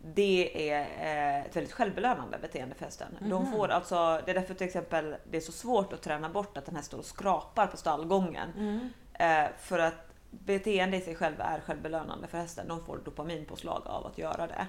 Det 0.04 0.70
är 0.70 0.80
eh, 0.80 1.46
ett 1.46 1.56
väldigt 1.56 1.72
självbelönande 1.72 2.38
beteende 2.38 2.74
för 2.74 2.84
hästen. 2.84 3.16
De 3.20 3.42
Mhm. 3.42 3.52
får 3.52 3.68
alltså, 3.68 4.20
det 4.24 4.30
är 4.30 4.34
därför 4.34 4.54
till 4.54 4.66
exempel 4.66 5.16
det 5.30 5.36
är 5.36 5.40
så 5.40 5.52
svårt 5.52 5.92
att 5.92 6.02
träna 6.02 6.28
bort 6.28 6.56
att 6.56 6.66
den 6.66 6.76
här 6.76 6.82
står 6.82 6.98
och 6.98 7.04
skrapar 7.04 7.66
på 7.66 7.76
stallgången. 7.76 8.48
Mm. 8.56 8.88
Eh, 9.12 9.50
för 9.58 9.78
att 9.78 9.94
beteende 10.30 10.96
i 10.96 11.00
sig 11.00 11.14
själv 11.14 11.40
är 11.40 11.60
självbelönande 11.60 12.26
för 12.28 12.38
hästen. 12.38 12.68
De 12.68 12.84
får 12.84 12.98
dopaminpåslag 13.04 13.82
av 13.86 14.06
att 14.06 14.18
göra 14.18 14.46
det. 14.46 14.66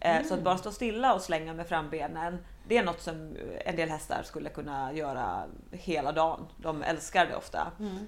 Eh, 0.00 0.24
så 0.26 0.34
att 0.34 0.42
bara 0.42 0.58
stå 0.58 0.70
stilla 0.70 1.14
och 1.14 1.20
slänga 1.22 1.54
med 1.54 1.66
frambenen, 1.66 2.38
det 2.68 2.78
är 2.78 2.84
något 2.84 3.00
som 3.00 3.36
en 3.64 3.76
del 3.76 3.88
hästar 3.88 4.22
skulle 4.24 4.48
kunna 4.50 4.92
göra 4.92 5.44
hela 5.72 6.12
dagen. 6.12 6.46
De 6.56 6.82
älskar 6.82 7.26
det 7.26 7.36
ofta. 7.36 7.72
Mm. 7.78 8.06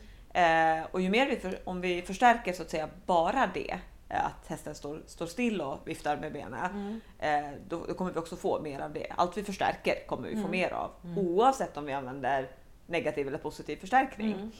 Och 0.93 1.01
ju 1.01 1.11
mer 1.11 1.27
vi, 1.27 1.37
för, 1.37 1.59
om 1.69 1.81
vi 1.81 2.03
förstärker 2.03 2.53
så 2.53 2.63
att 2.63 2.71
säga 2.71 2.89
bara 3.07 3.51
det, 3.55 3.79
att 4.09 4.47
hästen 4.47 4.75
står, 4.75 5.03
står 5.07 5.27
still 5.27 5.61
och 5.61 5.79
viftar 5.85 6.17
med 6.17 6.33
benen, 6.33 6.71
Mm. 6.71 7.01
eh, 7.19 7.59
då, 7.69 7.85
då 7.89 7.95
kommer 7.95 8.11
vi 8.13 8.19
också 8.21 8.37
få 8.37 8.61
mer 8.61 8.81
av 8.81 8.93
det. 8.93 9.07
Allt 9.17 9.37
vi 9.37 9.45
förstärker 9.45 10.07
kommer 10.07 10.29
vi 10.29 10.35
få 10.35 10.39
Mm. 10.39 10.51
mer 10.51 10.71
av, 10.73 10.91
oavsett 11.17 11.77
om 11.77 11.85
vi 11.85 11.93
använder 11.93 12.49
negativ 12.87 13.29
eller 13.29 13.39
positiv 13.39 13.77
förstärkning. 13.77 14.51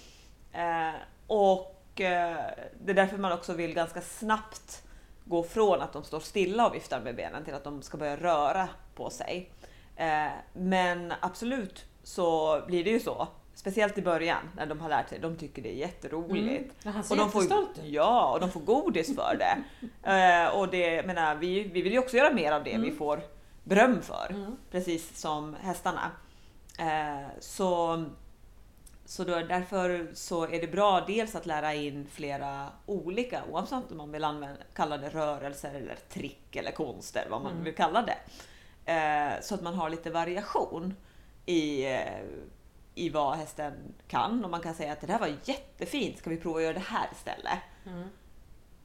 Mm. 0.53 0.89
Eh, 0.89 0.95
och 1.27 2.01
eh, 2.01 2.37
det 2.81 2.91
är 2.93 2.95
därför 2.95 3.17
man 3.19 3.33
också 3.33 3.53
vill 3.53 3.75
ganska 3.75 4.01
snabbt 4.01 4.83
gå 5.25 5.43
från 5.43 5.81
att 5.81 5.93
de 5.93 6.05
står 6.05 6.21
stilla 6.21 6.69
och 6.69 6.75
viftar 6.75 7.01
med 7.01 7.17
benen 7.17 7.45
till 7.45 7.55
att 7.55 7.65
de 7.65 7.83
ska 7.83 7.97
börja 7.99 8.17
röra 8.17 8.69
på 8.95 9.11
sig. 9.11 9.51
Eh, 9.97 10.27
men 10.53 11.13
absolut 11.21 11.85
så 12.03 12.61
blir 12.67 12.85
det 12.85 12.91
ju 12.91 13.01
så. 13.01 13.29
Speciellt 13.59 13.99
i 13.99 14.03
början 14.03 14.51
när 14.57 14.67
de 14.67 14.81
har 14.81 14.89
lärt 14.89 15.09
sig. 15.09 15.19
De 15.19 15.37
tycker 15.37 15.63
det 15.63 15.69
är 15.69 15.77
jätteroligt. 15.77 16.49
Mm. 16.61 16.71
Ja, 16.83 16.91
han 16.91 17.05
ser 17.05 17.15
Och 17.15 17.19
de 17.19 17.31
får, 17.31 17.43
ut. 17.45 17.69
ja, 17.85 18.33
och 18.33 18.41
de 18.41 18.51
får 18.51 18.61
godis 18.61 19.15
för 19.17 19.37
det. 19.39 19.59
Eh, 20.11 20.49
och 20.59 20.69
det 20.69 21.07
menar, 21.07 21.35
vi, 21.35 21.63
vi 21.63 21.83
vill 21.83 21.93
ju 21.93 21.99
också 21.99 22.17
göra 22.17 22.35
mer 22.35 22.53
av 22.53 22.65
det 22.65 22.79
vi 22.79 22.91
får 22.91 23.21
beröm 23.65 24.03
för. 24.03 24.27
Mm. 24.31 24.57
Precis 24.71 25.21
som 25.21 25.57
hästarna. 25.61 26.11
Eh, 26.79 27.27
så 27.41 28.05
så 29.05 29.25
då, 29.25 29.35
därför 29.41 30.11
så 30.15 30.45
är 30.45 30.61
det 30.61 30.67
bra 30.73 31.05
dels 31.07 31.35
att 31.35 31.47
lära 31.47 31.75
in 31.75 32.07
flera 32.13 32.67
olika, 32.87 33.43
oavsett 33.51 33.91
om 33.91 33.97
man 33.97 34.13
vill 34.13 34.25
använda, 34.25 34.57
kalla 34.75 34.99
det 34.99 35.09
rörelser 35.09 35.75
eller 35.75 35.97
trick 36.09 36.57
eller 36.57 36.71
konster, 36.73 37.27
vad 37.31 37.43
man 37.43 37.53
Mm. 37.53 37.65
vill 37.65 37.75
kalla 37.75 38.03
det. 38.03 38.19
Eh, 38.93 39.41
så 39.43 39.55
att 39.55 39.63
man 39.63 39.75
har 39.75 39.91
lite 39.91 40.11
variation 40.11 40.95
i, 41.47 41.85
eh, 41.87 42.01
i 42.99 43.09
vad 43.09 43.37
hästen 43.37 43.95
kan. 44.09 44.45
Och 44.45 44.51
man 44.51 44.61
kan 44.61 44.75
säga 44.75 44.93
att 44.93 45.01
det 45.01 45.07
där 45.07 45.19
var 45.19 45.37
jättefint, 45.45 46.19
ska 46.19 46.31
vi 46.31 46.37
prova 46.37 46.59
att 46.59 46.63
göra 46.63 46.73
det 46.73 46.81
här 46.81 47.09
istället? 47.13 47.59
Mm. 47.87 48.09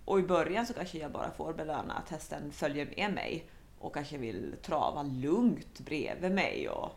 Och 0.06 0.20
i 0.20 0.24
början 0.24 0.66
så 0.66 0.74
kanske 0.74 0.98
jag 0.98 1.12
bara 1.12 1.32
får 1.32 1.54
belöna 1.54 1.94
att 1.94 2.10
hästen 2.10 2.52
följer 2.52 2.94
med 2.98 3.14
mig 3.14 3.46
och 3.80 3.94
kanske 3.94 4.18
vill 4.18 4.56
trava 4.62 5.04
lugnt 5.04 5.80
bredvid 5.80 6.32
mig 6.32 6.70
och, 6.70 6.92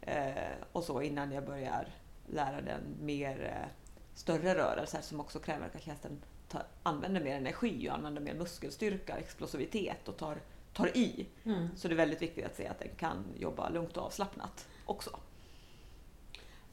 eh, 0.00 0.52
och 0.72 0.84
så 0.84 1.02
innan 1.02 1.32
jag 1.32 1.46
börjar 1.46 1.88
lära 2.26 2.60
den 2.60 2.80
mer 3.00 3.44
eh, 3.44 3.68
större 4.14 4.54
rörelser 4.54 5.00
som 5.00 5.20
också 5.20 5.38
kräver 5.38 5.66
att 5.66 5.84
hästen 5.84 6.22
tar, 6.48 6.62
använder 6.82 7.20
mer 7.20 7.36
energi 7.36 7.88
och 7.88 7.94
använder 7.94 8.22
mer 8.22 8.34
muskelstyrka, 8.34 9.16
explosivitet 9.16 10.08
och 10.08 10.16
tar, 10.16 10.38
tar 10.72 10.96
i. 10.96 11.26
Mm. 11.44 11.68
Så 11.76 11.88
det 11.88 11.94
är 11.94 11.96
väldigt 11.96 12.22
viktigt 12.22 12.46
att 12.46 12.56
se 12.56 12.68
att 12.68 12.78
den 12.78 12.94
kan 12.96 13.24
jobba 13.38 13.68
lugnt 13.68 13.96
och 13.96 14.04
avslappnat 14.04 14.68
också. 14.86 15.18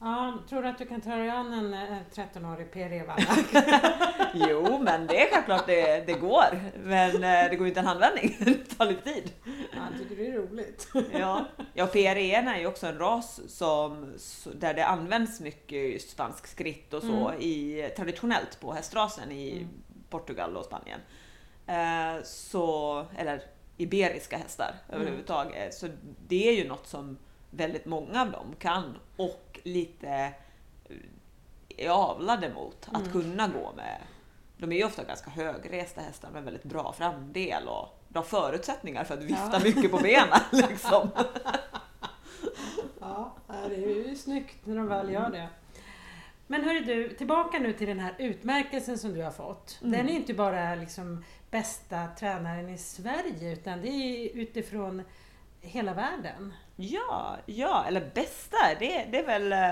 Ja, 0.00 0.38
tror 0.48 0.62
du 0.62 0.68
att 0.68 0.78
du 0.78 0.86
kan 0.86 1.00
ta 1.00 1.14
dig 1.16 1.30
an 1.30 1.52
en 1.52 1.74
eh, 1.74 1.98
13-årig 2.14 2.72
Per 2.72 2.92
Evalla? 2.92 3.36
Jo, 4.34 4.78
men 4.78 5.06
det 5.06 5.22
är 5.22 5.30
självklart 5.34 5.66
det, 5.66 6.06
det 6.06 6.12
går. 6.12 6.60
Men 6.84 7.14
eh, 7.14 7.50
det 7.50 7.56
går 7.56 7.66
ju 7.66 7.68
inte 7.68 7.80
en 7.80 7.86
handvändning. 7.86 8.36
Det 8.44 8.76
tar 8.78 8.86
lite 8.86 9.02
tid. 9.02 9.32
Han 9.72 9.98
tycker 9.98 10.16
det 10.16 10.26
är 10.28 10.32
roligt. 10.32 10.88
Ja, 11.12 11.44
ja 11.74 11.86
PRE'n 11.86 12.48
är 12.54 12.58
ju 12.58 12.66
också 12.66 12.86
en 12.86 12.98
ras 12.98 13.40
som, 13.48 14.14
där 14.54 14.74
det 14.74 14.86
används 14.86 15.40
mycket 15.40 15.92
just 15.92 16.10
spansk 16.10 16.46
skritt 16.46 16.94
och 16.94 17.02
så 17.02 17.28
Mm. 17.28 17.40
i, 17.40 17.90
traditionellt 17.96 18.60
på 18.60 18.72
hästrasen 18.72 19.32
i 19.32 19.52
Mm. 19.52 19.68
Portugal 20.10 20.56
och 20.56 20.64
Spanien. 20.64 21.00
Eh, 21.66 22.22
så, 22.24 23.04
eller 23.18 23.42
iberiska 23.76 24.36
hästar 24.38 24.74
Mm. 24.88 25.00
överhuvudtaget. 25.00 25.74
Så 25.74 25.86
det 26.28 26.48
är 26.48 26.52
ju 26.52 26.68
något 26.68 26.86
som 26.86 27.18
väldigt 27.56 27.86
många 27.86 28.20
av 28.22 28.30
dem 28.30 28.54
kan 28.58 28.98
och 29.16 29.60
lite 29.62 30.08
eh, 30.08 30.96
är 31.76 31.88
avlade 31.88 32.54
mot 32.54 32.88
att 32.92 33.00
Mm. 33.00 33.12
kunna 33.12 33.48
gå 33.48 33.72
med. 33.76 34.00
De 34.56 34.72
är 34.72 34.76
ju 34.76 34.84
ofta 34.84 35.04
ganska 35.04 35.30
högresta 35.30 36.00
hästar 36.00 36.30
med 36.30 36.44
väldigt 36.44 36.64
bra 36.64 36.92
framdel 36.92 37.68
och 37.68 38.00
bra 38.08 38.22
förutsättningar 38.22 39.04
för 39.04 39.14
att 39.14 39.22
vifta 39.22 39.50
Ja. 39.52 39.60
mycket 39.64 39.90
på 39.90 39.98
benen. 39.98 40.38
Liksom. 40.52 41.08
Ja, 43.00 43.34
det 43.68 43.74
är 43.74 44.06
ju 44.08 44.16
snyggt 44.16 44.66
när 44.66 44.76
de 44.76 44.86
väl 44.86 45.10
gör 45.10 45.30
det. 45.30 45.48
Men 46.46 46.64
hörru 46.64 46.80
du, 46.80 47.14
tillbaka 47.16 47.58
nu 47.58 47.72
till 47.72 47.86
den 47.88 48.00
här 48.00 48.14
utmärkelsen 48.18 48.98
som 48.98 49.14
du 49.14 49.22
har 49.22 49.30
fått. 49.30 49.78
Mm. 49.82 49.92
Den 49.92 50.08
är 50.08 50.12
inte 50.12 50.34
bara 50.34 50.74
liksom 50.74 51.24
bästa 51.50 52.08
tränaren 52.18 52.68
i 52.68 52.78
Sverige 52.78 53.52
utan 53.52 53.80
det 53.82 53.88
är 53.88 54.30
utifrån 54.36 55.02
hela 55.64 55.94
världen. 55.94 56.54
Ja, 56.76 57.36
ja, 57.46 57.84
eller 57.88 58.10
bästa, 58.14 58.56
det, 58.78 59.04
det 59.10 59.18
är 59.18 59.26
väl... 59.26 59.52
eh, 59.52 59.70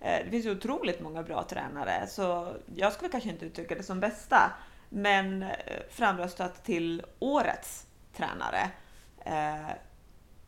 Det 0.00 0.30
finns 0.30 0.46
ju 0.46 0.50
otroligt 0.50 1.00
många 1.00 1.22
bra 1.22 1.42
tränare, 1.42 2.06
så 2.06 2.56
jag 2.74 2.92
skulle 2.92 3.10
kanske 3.10 3.30
inte 3.30 3.44
uttrycka 3.46 3.74
det 3.74 3.82
som 3.82 4.00
bästa. 4.00 4.52
Men 4.88 5.42
eh, 5.42 5.50
framröstat 5.90 6.64
till 6.64 7.02
årets 7.18 7.86
tränare 8.16 8.70
eh, 9.24 9.70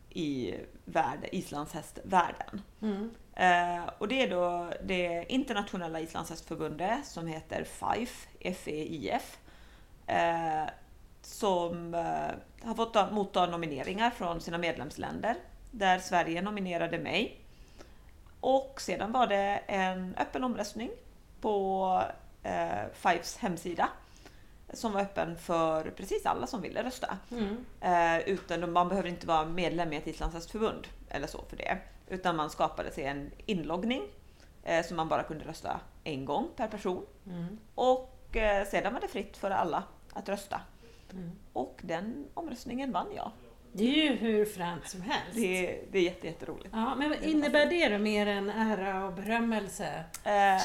i 0.09 0.55
värld, 0.85 1.29
islandshästvärlden. 1.31 2.61
Mm. 2.81 3.11
Eh, 3.33 3.89
och 3.97 4.07
det 4.07 4.21
är 4.21 4.29
då 4.29 4.71
det 4.83 5.25
internationella 5.29 5.99
islandshästförbundet 5.99 7.05
som 7.05 7.27
heter 7.27 7.63
FIF, 7.63 8.27
F-E-I-F. 8.39 9.37
Eh, 10.07 10.63
som 11.25 11.93
eh, 11.93 12.67
har 12.67 12.75
fått 12.75 12.93
ta- 12.93 13.11
motta 13.11 13.45
nomineringar 13.45 14.09
från 14.09 14.41
sina 14.41 14.57
medlemsländer. 14.57 15.35
Där 15.71 15.99
Sverige 15.99 16.41
nominerade 16.41 16.97
mig. 16.97 17.41
Och 18.39 18.81
sedan 18.81 19.11
var 19.11 19.27
det 19.27 19.61
en 19.67 20.15
öppen 20.15 20.43
omröstning 20.43 20.91
på 21.41 22.01
eh, 22.43 22.85
FIFs 22.93 23.37
hemsida. 23.37 23.89
Som 24.73 24.91
var 24.91 25.01
öppen 25.01 25.37
för 25.37 25.89
precis 25.89 26.25
alla 26.25 26.47
som 26.47 26.61
ville 26.61 26.83
rösta. 26.83 27.17
Mm. 27.31 27.65
Eh, 27.81 28.29
utan 28.29 28.71
man 28.71 28.89
behöver 28.89 29.09
inte 29.09 29.27
vara 29.27 29.45
medlem 29.45 29.93
i 29.93 29.95
ett 29.95 30.07
islandshästförbund 30.07 30.87
eller 31.09 31.27
så 31.27 31.43
för 31.49 31.57
det. 31.57 31.77
Utan 32.07 32.35
man 32.35 32.49
skapade 32.49 32.91
sig 32.91 33.03
en 33.03 33.31
inloggning 33.45 34.03
eh, 34.63 34.85
så 34.85 34.93
man 34.93 35.07
bara 35.09 35.23
kunde 35.23 35.45
rösta 35.45 35.79
en 36.03 36.25
gång 36.25 36.47
per 36.55 36.67
person. 36.67 37.05
Mm. 37.27 37.57
Och 37.75 38.35
eh, 38.37 38.67
sedan 38.67 38.93
var 38.93 39.01
det 39.01 39.07
fritt 39.07 39.37
för 39.37 39.51
alla 39.51 39.83
att 40.13 40.29
rösta. 40.29 40.61
Mm. 41.15 41.31
Och 41.53 41.79
den 41.83 42.25
omröstningen 42.33 42.91
vann 42.91 43.07
jag. 43.15 43.31
Det 43.73 43.83
är 43.83 44.03
ju 44.11 44.15
hur 44.15 44.45
fränt 44.45 44.87
som 44.89 45.01
helst. 45.01 45.27
Det, 45.35 45.67
är- 45.69 45.81
det 45.91 45.97
är 45.97 46.01
jätte, 46.03 46.27
jätteroligt. 46.27 46.69
Ja, 46.73 46.95
men 46.95 47.09
vad 47.09 47.23
innebär 47.23 47.65
det 47.65 47.89
då 47.89 47.97
mer 47.97 48.27
än 48.27 48.49
ära 48.49 49.05
och 49.05 49.13
berömmelse? 49.13 50.03
Eh, 50.23 50.61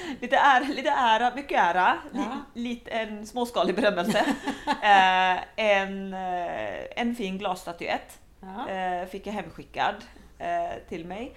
lite, 0.20 0.36
ära, 0.36 0.64
lite 0.64 0.90
ära, 0.90 1.34
mycket 1.34 1.58
ära, 1.60 1.98
li, 2.12 2.20
Ja. 2.20 2.38
lite, 2.54 2.90
en 2.90 3.26
småskalig 3.26 3.74
berömmelse. 3.76 4.18
eh, 4.82 5.38
en, 5.66 6.14
eh, 6.14 6.84
en 6.96 7.14
fin 7.16 7.38
glasstatyett 7.38 8.18
Ja. 8.40 8.68
eh, 8.68 9.06
fick 9.06 9.26
jag 9.26 9.32
hemskickad 9.32 9.94
eh, 10.38 10.78
till 10.88 11.04
mig. 11.06 11.34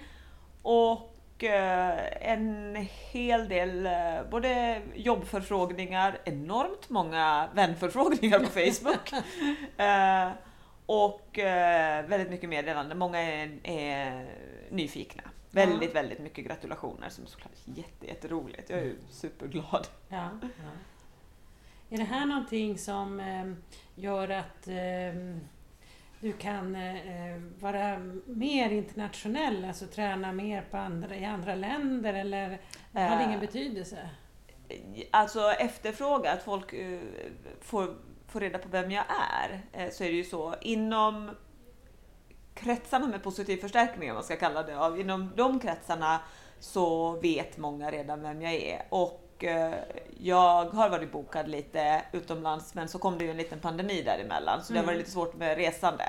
Och 0.62 1.17
en 1.42 2.76
hel 3.12 3.48
del 3.48 3.86
eh, 3.86 4.30
både 4.30 4.82
jobbförfrågningar, 4.94 6.18
enormt 6.24 6.90
många 6.90 7.48
vänförfrågningar 7.54 8.38
på 8.38 8.46
Facebook. 8.46 9.12
eh, 9.76 10.30
och 10.86 11.38
eh, 11.38 12.06
väldigt 12.06 12.30
mycket 12.30 12.48
meddelanden. 12.48 12.98
Många 12.98 13.18
är, 13.18 13.58
är 13.62 14.28
nyfikna. 14.70 15.22
Väldigt, 15.50 15.94
väldigt 15.94 16.18
mycket 16.18 16.44
gratulationer 16.44 17.08
som 17.08 17.26
såklart 17.26 17.52
är 17.66 17.78
jätte, 17.78 18.06
jätteroligt. 18.06 18.70
Jag 18.70 18.78
är 18.78 18.84
ju 18.84 18.96
superglad. 19.10 19.86
Ja, 20.08 20.28
ja. 20.42 20.48
Är 21.90 21.98
det 21.98 22.04
här 22.04 22.26
någonting 22.26 22.78
som 22.78 23.20
eh, 23.20 23.52
gör 23.94 24.28
att 24.28 24.68
eh, 24.68 25.38
du 26.20 26.32
kan 26.32 26.76
eh, 26.76 27.36
vara 27.60 27.98
mer 28.26 28.70
internationell, 28.70 29.64
alltså 29.64 29.86
träna 29.86 30.32
mer 30.32 30.62
på 30.70 30.76
andra, 30.76 31.16
i 31.16 31.24
andra 31.24 31.54
länder 31.54 32.14
eller 32.14 32.60
har 32.92 33.16
det 33.16 33.24
ingen 33.24 33.34
Eh, 33.34 33.40
betydelse? 33.40 34.10
Alltså 35.10 35.50
efterfråga, 35.50 36.32
att 36.32 36.42
folk 36.42 36.72
eh, 36.72 37.00
får, 37.60 37.94
får 38.26 38.40
reda 38.40 38.58
på 38.58 38.68
vem 38.68 38.90
jag 38.90 39.04
är, 39.08 39.60
eh, 39.72 39.90
så 39.90 40.04
är 40.04 40.08
det 40.08 40.16
ju 40.16 40.24
så. 40.24 40.54
Inom 40.60 41.30
kretsarna 42.54 43.06
med 43.06 43.22
positiv 43.22 43.56
förstärkning, 43.56 44.10
om 44.10 44.14
man 44.14 44.24
ska 44.24 44.36
kalla 44.36 44.62
det, 44.62 44.78
av, 44.78 45.00
inom 45.00 45.32
de 45.36 45.60
kretsarna 45.60 46.20
så 46.60 47.12
vet 47.12 47.58
många 47.58 47.90
redan 47.90 48.22
vem 48.22 48.42
jag 48.42 48.54
är. 48.54 48.82
Och 48.88 49.27
eh, 49.44 49.74
jag 50.20 50.64
har 50.64 50.88
varit 50.88 51.12
bokad 51.12 51.48
lite 51.48 52.02
utomlands, 52.12 52.74
men 52.74 52.88
så 52.88 52.98
kom 52.98 53.18
det 53.18 53.24
ju 53.24 53.30
en 53.30 53.36
liten 53.36 53.60
pandemi 53.60 54.02
däremellan, 54.02 54.64
så 54.64 54.72
det 54.72 54.78
har 54.78 54.82
Mm. 54.82 54.86
varit 54.94 54.98
lite 54.98 55.10
svårt 55.10 55.34
med 55.34 55.56
resande. 55.56 56.04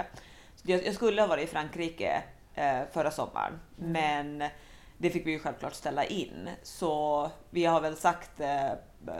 Jag, 0.63 0.93
skulle 0.95 1.21
ha 1.21 1.27
varit 1.27 1.43
i 1.43 1.51
Frankrike 1.51 2.23
eh, 2.55 2.79
förra 2.91 3.11
sommaren, 3.11 3.59
men 3.75 4.43
det 4.97 5.09
fick 5.09 5.27
vi 5.27 5.31
ju 5.31 5.39
självklart 5.39 5.73
ställa 5.73 6.05
in. 6.05 6.49
Så 6.63 7.29
vi 7.49 7.65
har 7.65 7.81
väl 7.81 7.95
sagt, 7.95 8.39
eh, 8.39 8.69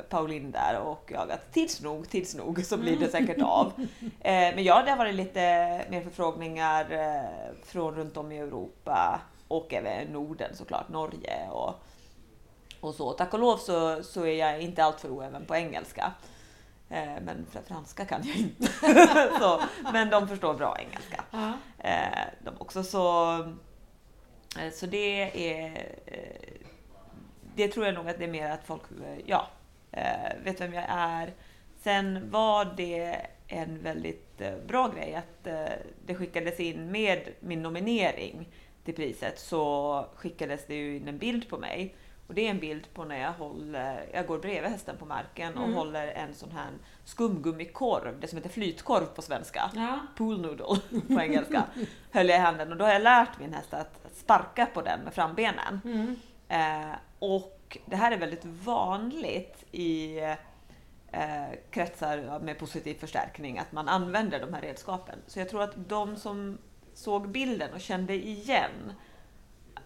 Pauline 0.10 0.52
där 0.52 0.80
och 0.80 1.12
jag, 1.14 1.32
att 1.32 1.54
tids 1.54 1.82
nog, 1.82 2.10
tids 2.10 2.36
nog 2.36 2.66
så 2.66 2.78
blir 2.78 2.98
det 3.00 3.08
säkert 3.08 3.42
av. 3.42 3.72
Eh, 4.22 4.56
men 4.56 4.64
ja, 4.64 4.82
det 4.86 4.92
har 4.92 4.98
varit 4.98 5.16
lite 5.16 5.40
mer 5.90 6.02
förfrågningar 6.02 6.92
eh, 6.92 7.56
från 7.66 7.96
runt 7.96 8.18
om 8.18 8.32
i 8.32 8.38
Europa 8.38 9.22
och 9.48 9.74
även 9.74 10.08
Norden 10.08 10.56
såklart, 10.56 10.90
Norge 10.90 11.50
och, 11.50 11.74
och 12.80 12.96
så. 12.96 13.14
Tack 13.14 13.34
och 13.34 13.40
lov 13.40 13.58
så, 13.58 14.04
så 14.04 14.26
är 14.26 14.36
jag 14.36 14.62
inte 14.62 14.84
alltför 14.84 15.10
oäven 15.10 15.46
på 15.46 15.56
engelska. 15.56 16.14
Eh, 16.90 17.14
men 17.22 17.46
fr- 17.52 17.68
franska 17.68 18.06
kan 18.06 18.28
jag 18.28 18.36
inte. 18.38 18.68
så, 19.40 19.62
men 19.94 20.10
de 20.10 20.28
förstår 20.28 20.54
bra 20.54 20.78
engelska. 20.80 21.24
Ja. 21.32 21.54
Eh, 21.80 22.28
de 22.44 22.50
också 22.58 22.84
så, 22.84 23.34
eh, 24.60 24.72
så 24.74 24.86
det 24.86 25.22
är 25.52 25.66
eh, 26.06 26.54
det 27.56 27.68
tror 27.68 27.86
jag 27.86 27.96
nog 27.96 28.10
att 28.10 28.18
det 28.18 28.24
är 28.24 28.32
mer 28.32 28.50
att 28.50 28.64
folk 28.66 28.82
eh, 29.06 29.20
ja, 29.26 29.48
vet 30.44 30.62
vem 30.62 30.74
jag 30.74 30.86
är. 30.90 31.34
Sen 31.84 32.32
var 32.32 32.66
det 32.66 33.26
en 33.48 33.84
väldigt 33.84 34.42
bra 34.68 34.88
grej 34.88 35.16
att 35.16 35.44
det 36.06 36.16
skickades 36.16 36.60
in 36.60 36.92
med 36.92 37.30
min 37.40 37.62
nominering 37.62 38.48
till 38.86 38.96
priset 38.96 39.40
så 39.40 40.06
skickades 40.16 40.66
det 40.68 40.76
ju 40.76 40.98
in 40.98 41.08
en 41.08 41.18
bild 41.18 41.50
på 41.50 41.58
mig. 41.58 41.96
Och 42.30 42.36
det 42.36 42.46
är 42.48 42.50
en 42.50 42.60
bild 42.60 42.94
på 42.94 43.04
när 43.06 43.20
jag 43.22 43.32
håller, 43.34 44.10
jag 44.14 44.28
går 44.28 44.40
bredvid 44.40 44.72
hästen 44.72 44.98
på 44.98 45.06
marken 45.06 45.54
och 45.58 45.64
Mm. 45.64 45.76
håller 45.76 46.08
en 46.08 46.34
sån 46.34 46.52
här 46.52 46.70
skumgummikorv, 47.06 48.20
det 48.20 48.28
som 48.28 48.38
heter 48.38 48.50
flytkorv 48.50 49.06
på 49.06 49.22
svenska 49.22 49.72
Ja. 49.76 50.00
pool 50.18 50.42
noodle 50.42 50.66
på 51.16 51.22
engelska, 51.22 51.64
höll 52.12 52.30
jag 52.30 52.38
i 52.38 52.42
handen 52.42 52.72
och 52.72 52.78
då 52.78 52.86
har 52.86 52.92
jag 52.94 53.02
lärt 53.02 53.40
min 53.40 53.54
häst 53.54 53.74
att 53.74 54.06
sparka 54.14 54.66
på 54.66 54.82
den 54.82 55.00
med 55.00 55.14
frambenen. 55.14 55.82
Mm. 55.86 56.16
Eh, 56.50 56.96
och 57.20 57.78
det 57.86 57.96
här 57.96 58.12
är 58.12 58.18
väldigt 58.18 58.46
vanligt 58.46 59.64
i 59.72 60.20
eh, 61.12 61.46
kretsar 61.72 62.40
med 62.40 62.60
positiv 62.60 62.96
förstärkning 63.00 63.60
att 63.60 63.72
man 63.72 63.88
använder 63.90 64.40
de 64.40 64.54
här 64.54 64.62
redskapen. 64.62 65.20
Så 65.28 65.40
jag 65.40 65.50
tror 65.50 65.62
att 65.64 65.74
de 65.90 66.16
som 66.16 66.58
såg 66.94 67.30
bilden 67.30 67.74
och 67.74 67.82
kände 67.82 68.14
igen 68.14 68.94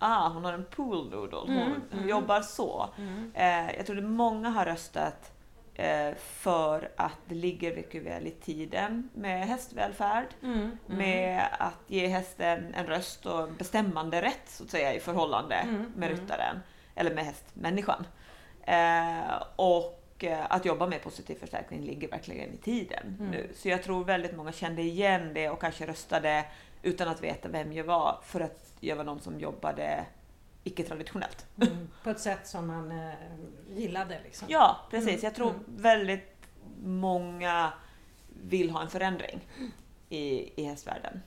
Ah, 0.05 0.29
hon 0.29 0.45
har 0.45 0.53
en 0.53 0.65
pool 0.65 1.09
noodle, 1.09 1.37
hon, 1.39 1.49
Mm, 1.51 1.81
hon 1.89 1.97
mm. 1.99 2.09
jobbar 2.09 2.41
så. 2.41 2.89
Mm. 2.97 3.31
Eh, 3.35 3.75
jag 3.77 3.85
tror 3.85 3.97
att 3.97 4.03
många 4.03 4.49
har 4.49 4.65
röstat 4.65 5.31
eh, 5.75 6.13
för 6.17 6.89
att 6.97 7.17
det 7.27 7.35
ligger 7.35 7.75
mycket 7.75 8.03
väl 8.03 8.27
i 8.27 8.31
tiden 8.31 9.09
med 9.13 9.47
hästvälfärd. 9.47 10.27
Mm. 10.43 10.59
Mm. 10.59 10.71
Med 10.85 11.41
att 11.59 11.79
ge 11.87 12.07
hästen 12.07 12.73
en 12.73 12.85
röst 12.85 13.25
och 13.25 13.43
en 13.47 13.55
bestämmande 13.55 14.21
rätt 14.21 14.41
så 14.49 14.63
att 14.63 14.69
säga 14.69 14.93
i 14.93 14.99
förhållande 14.99 15.55
Mm, 15.55 15.75
med 15.95 16.11
mm. 16.11 16.21
ryttaren. 16.21 16.59
Eller 16.95 17.15
med 17.15 17.25
hästmänniskan. 17.25 18.07
Eh, 18.63 19.43
och 19.55 20.23
eh, 20.23 20.45
att 20.49 20.65
jobba 20.65 20.87
med 20.87 21.03
positiv 21.03 21.35
förstärkning 21.35 21.81
ligger 21.81 22.07
verkligen 22.09 22.53
i 22.53 22.57
tiden 22.57 23.15
Mm. 23.19 23.31
nu. 23.31 23.49
Så 23.55 23.69
jag 23.69 23.83
tror 23.83 24.03
väldigt 24.05 24.35
många 24.35 24.51
kände 24.51 24.81
igen 24.81 25.31
det 25.33 25.49
och 25.49 25.61
kanske 25.61 25.87
röstade 25.87 26.45
utan 26.83 27.07
att 27.07 27.23
veta 27.23 27.47
vem 27.47 27.73
jag 27.73 27.83
var 27.83 28.19
för 28.23 28.41
att 28.41 28.73
jag 28.79 28.95
var 28.95 29.03
någon 29.03 29.19
som 29.19 29.39
jobbade 29.39 30.05
icke-traditionellt. 30.63 31.45
Mm. 31.61 31.89
På 32.03 32.09
ett 32.09 32.19
sätt 32.19 32.47
som 32.47 32.67
man 32.67 32.91
eh, 32.91 33.13
gillade 33.75 34.19
liksom. 34.23 34.47
Ja, 34.51 34.77
precis. 34.89 35.09
Mm, 35.09 35.21
Jag 35.23 35.35
tror 35.35 35.49
mm. 35.49 35.61
väldigt 35.67 36.47
många 36.83 37.73
vill 38.43 38.69
ha 38.69 38.81
en 38.81 38.89
förändring 38.89 39.47
i, 40.09 40.61
i 40.61 40.65
hästvärlden. 40.65 41.21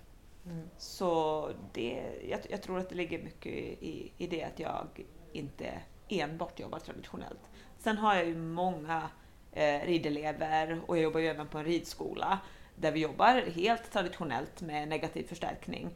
Mm. 0.47 0.69
Så 0.79 1.51
det, 1.73 2.03
jag, 2.29 2.41
jag 2.51 2.63
tror 2.63 2.79
att 2.79 2.89
det 2.89 2.95
ligger 2.95 3.23
mycket 3.23 3.53
i, 3.53 4.13
i 4.17 4.27
det 4.27 4.45
att 4.45 4.59
jag 4.59 4.87
inte 5.33 5.83
enbart 6.09 6.61
jobbar 6.61 6.79
traditionellt. 6.79 7.51
Sen 7.79 7.99
har 7.99 8.15
jag 8.15 8.27
ju 8.27 8.37
många 8.37 9.11
eh, 9.53 9.81
ridelever 9.87 10.81
och 10.87 10.97
jag 10.97 11.03
jobbar 11.03 11.21
ju 11.21 11.27
även 11.27 11.49
på 11.49 11.59
en 11.59 11.65
ridskola 11.65 12.39
där 12.77 12.93
vi 12.93 13.01
jobbar 13.01 13.51
helt 13.51 13.93
traditionellt 13.93 14.61
med 14.61 14.89
negativ 14.89 15.29
förstärkning. 15.29 15.91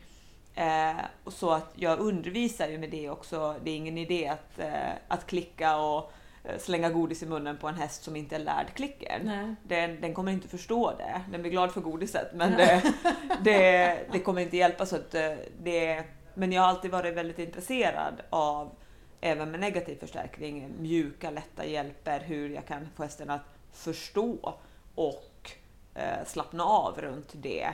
Eh, 0.55 1.05
och 1.25 1.33
så 1.33 1.51
att 1.51 1.73
jag 1.75 1.99
undervisar 1.99 2.69
ju 2.69 2.79
med 2.79 2.91
det 2.91 3.11
också. 3.11 3.55
Det 3.65 3.71
är 3.71 3.77
ingen 3.77 3.99
idé 3.99 4.29
att, 4.29 4.59
eh, 4.59 4.93
att 5.09 5.27
klicka 5.27 5.77
och 5.77 6.13
eh, 6.45 6.59
slänga 6.59 6.91
godis 6.91 7.23
i 7.23 7.27
munnen 7.27 7.59
på 7.59 7.69
en 7.69 7.75
häst 7.75 8.03
som 8.03 8.17
inte 8.17 8.35
är 8.35 8.41
lärd 8.41 8.75
klicker. 8.75 9.21
Nej. 9.25 9.55
Den, 9.63 10.01
den 10.01 10.15
kommer 10.15 10.33
inte 10.33 10.49
förstå 10.49 10.93
det. 10.99 11.23
Den 11.31 11.43
blir 11.43 11.51
glad 11.51 11.73
för 11.73 11.81
godiset 11.81 12.35
men 12.35 12.53
det, 12.53 12.95
det, 13.41 13.99
det 14.13 14.19
kommer 14.21 14.43
inte 14.43 14.57
hjälpa. 14.57 14.87
Så 14.87 14.97
att 14.97 15.15
eh, 15.15 15.33
det, 15.63 16.05
men 16.35 16.53
jag 16.53 16.63
har 16.63 16.69
alltid 16.69 16.91
varit 16.91 17.15
väldigt 17.15 17.39
intresserad 17.39 18.15
av, 18.31 18.71
även 19.21 19.51
med 19.51 19.61
negativ 19.61 19.99
förstärkning, 20.01 20.69
mjuka 20.79 21.31
lätta 21.31 21.65
hjälper, 21.65 22.21
hur 22.21 22.51
jag 22.51 22.67
kan 22.67 22.89
få 22.97 23.03
hästen 23.03 23.31
att 23.31 23.45
förstå 23.73 24.59
och 24.95 25.30
eh, 25.95 26.25
slappna 26.27 26.65
av 26.65 27.01
runt 27.01 27.29
det 27.33 27.71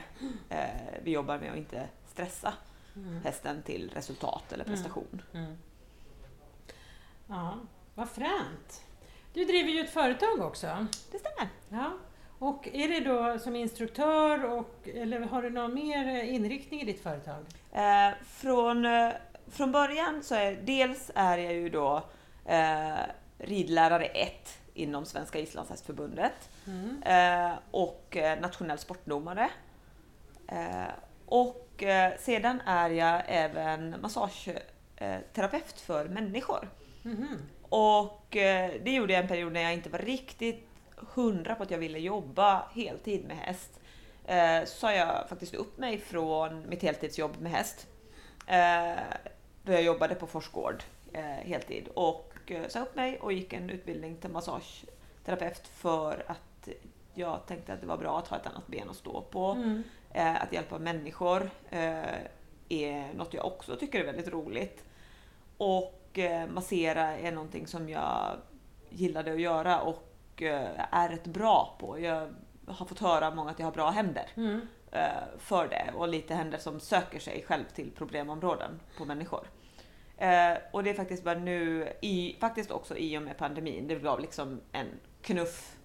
eh, 0.49 0.65
vi 1.03 1.11
jobbar 1.11 1.37
med 1.39 1.51
och 1.51 1.57
inte 1.57 1.87
stressa 2.07 2.53
Mm. 2.95 3.21
hästen 3.23 3.61
till 3.63 3.91
resultat 3.93 4.53
eller 4.53 4.65
Mm. 4.65 4.75
prestation. 4.75 5.21
Mm. 5.33 5.57
Ja, 7.27 7.53
vad 7.95 8.09
fränt. 8.09 8.83
Du 9.33 9.45
driver 9.45 9.69
ju 9.69 9.79
ett 9.79 9.89
företag 9.93 10.39
också. 10.41 10.87
Det 11.11 11.19
stämmer. 11.19 11.49
Ja. 11.69 11.91
Och 12.39 12.67
är 12.73 12.87
det 12.87 12.99
då 12.99 13.39
som 13.39 13.55
instruktör 13.55 14.45
och, 14.45 14.87
eller 14.93 15.19
har 15.19 15.41
du 15.41 15.49
någon 15.49 15.73
mer 15.73 16.07
eh, 16.07 16.33
inriktning 16.35 16.81
i 16.81 16.85
ditt 16.85 17.03
företag? 17.03 17.45
Eh, 17.71 18.09
från, 18.27 18.85
eh, 18.85 19.11
från 19.47 19.71
början 19.71 20.23
så 20.23 20.35
är 20.35 20.55
dels 20.55 21.11
är 21.15 21.37
jag 21.37 21.53
ju 21.53 21.69
då 21.69 22.03
eh, 22.45 22.95
ridlärare 23.37 24.05
1 24.05 24.57
inom 24.77 25.05
Svenska 25.05 25.39
Islandshästförbundet 25.39 26.49
Mm. 26.67 27.03
eh, 27.05 27.57
och 27.71 28.17
eh, 28.17 28.39
nationell 28.39 28.77
sportdomare. 28.77 29.49
Eh, 30.47 30.91
och 31.25 31.83
sedan 32.19 32.61
är 32.65 32.89
jag 32.89 33.21
även 33.27 33.95
massageterapeut 34.01 35.79
för 35.81 36.05
människor. 36.05 36.69
Mhm. 37.03 37.37
Och 37.69 38.25
det 38.31 38.91
gjorde 38.91 39.13
jag 39.13 39.21
en 39.21 39.27
period 39.27 39.53
när 39.53 39.61
jag 39.61 39.73
inte 39.73 39.89
var 39.89 39.99
riktigt 39.99 40.67
hundra 40.95 41.55
på 41.55 41.63
att 41.63 41.71
jag 41.71 41.77
ville 41.77 41.99
jobba 41.99 42.63
heltid 42.75 43.25
med 43.27 43.37
häst. 43.37 43.79
Så 44.69 44.77
sa 44.79 44.93
jag 44.93 45.29
faktiskt 45.29 45.53
upp 45.53 45.77
mig 45.77 45.97
från 45.99 46.69
mitt 46.69 46.81
heltidsjobb 46.83 47.37
med 47.39 47.51
häst. 47.51 47.87
Då 49.63 49.71
jag 49.73 49.81
jobbade 49.83 50.15
på 50.15 50.27
Forsgård 50.27 50.83
heltid. 51.43 51.87
Och 51.93 52.33
eh, 52.51 52.67
sa 52.67 52.79
upp 52.79 52.95
mig 52.95 53.19
och 53.19 53.33
gick 53.33 53.53
en 53.53 53.69
utbildning 53.69 54.17
till 54.17 54.29
massageterapeut 54.29 55.67
för 55.67 56.25
att 56.27 56.69
jag 57.13 57.45
tänkte 57.45 57.73
att 57.73 57.81
det 57.81 57.87
var 57.87 57.97
bra 57.97 58.19
att 58.19 58.27
ha 58.27 58.37
ett 58.37 58.47
annat 58.47 58.67
ben 58.67 58.89
att 58.89 58.95
stå 58.95 59.21
på. 59.21 59.45
Mm. 59.51 59.83
Eh, 60.13 60.41
att 60.43 60.53
hjälpa 60.53 60.79
människor 60.79 61.49
eh, 61.69 62.15
är 62.69 63.13
något 63.13 63.33
jag 63.33 63.45
också 63.45 63.75
tycker 63.75 63.99
är 63.99 64.05
väldigt 64.05 64.27
roligt. 64.27 64.83
Och 65.57 66.19
massera 66.49 67.17
är 67.17 67.31
någonting 67.31 67.67
som 67.67 67.89
jag 67.89 68.37
gillade 68.89 69.33
att 69.33 69.41
göra 69.41 69.81
och 69.81 70.41
är 70.91 71.09
rätt 71.09 71.27
bra 71.27 71.75
på. 71.79 71.99
Jag 71.99 72.33
har 72.67 72.85
fått 72.85 72.99
höra 72.99 73.31
många 73.31 73.51
att 73.51 73.59
jag 73.59 73.65
har 73.65 73.71
bra 73.71 73.89
händer 73.89 74.29
Mm. 74.35 74.67
för 75.37 75.67
det 75.67 75.91
och 75.95 76.07
lite 76.07 76.35
händer 76.35 76.57
som 76.57 76.79
söker 76.79 77.19
sig 77.19 77.43
själv 77.47 77.63
till 77.75 77.91
problemområden 77.91 78.79
på 78.97 79.05
människor. 79.05 79.47
Eh, 80.17 80.57
och 80.71 80.83
det 80.83 80.89
är 80.89 80.93
faktiskt 80.93 81.23
bara 81.23 81.39
nu, 81.39 81.93
i, 82.01 82.35
faktiskt 82.39 82.71
också 82.71 82.97
i 82.97 83.17
och 83.17 83.21
med 83.21 83.37
pandemin, 83.37 83.87
det 83.87 83.95
var 83.95 84.19
liksom 84.19 84.61
en 84.71 84.87
knuff 85.21 85.77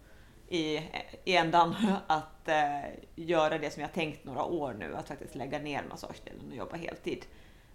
i, 0.49 0.77
i 1.25 1.37
ändan 1.37 1.77
att 2.07 2.49
eh, 2.49 2.81
göra 3.15 3.59
det 3.59 3.71
som 3.71 3.83
jag 3.83 3.93
tänkt 3.93 4.25
några 4.25 4.45
år 4.45 4.77
nu, 4.79 4.97
att 4.97 5.09
faktiskt 5.09 5.35
lägga 5.35 5.59
ner 5.59 5.85
massagedelen 5.91 6.51
och 6.51 6.57
jobba 6.57 6.77
heltid 6.77 7.25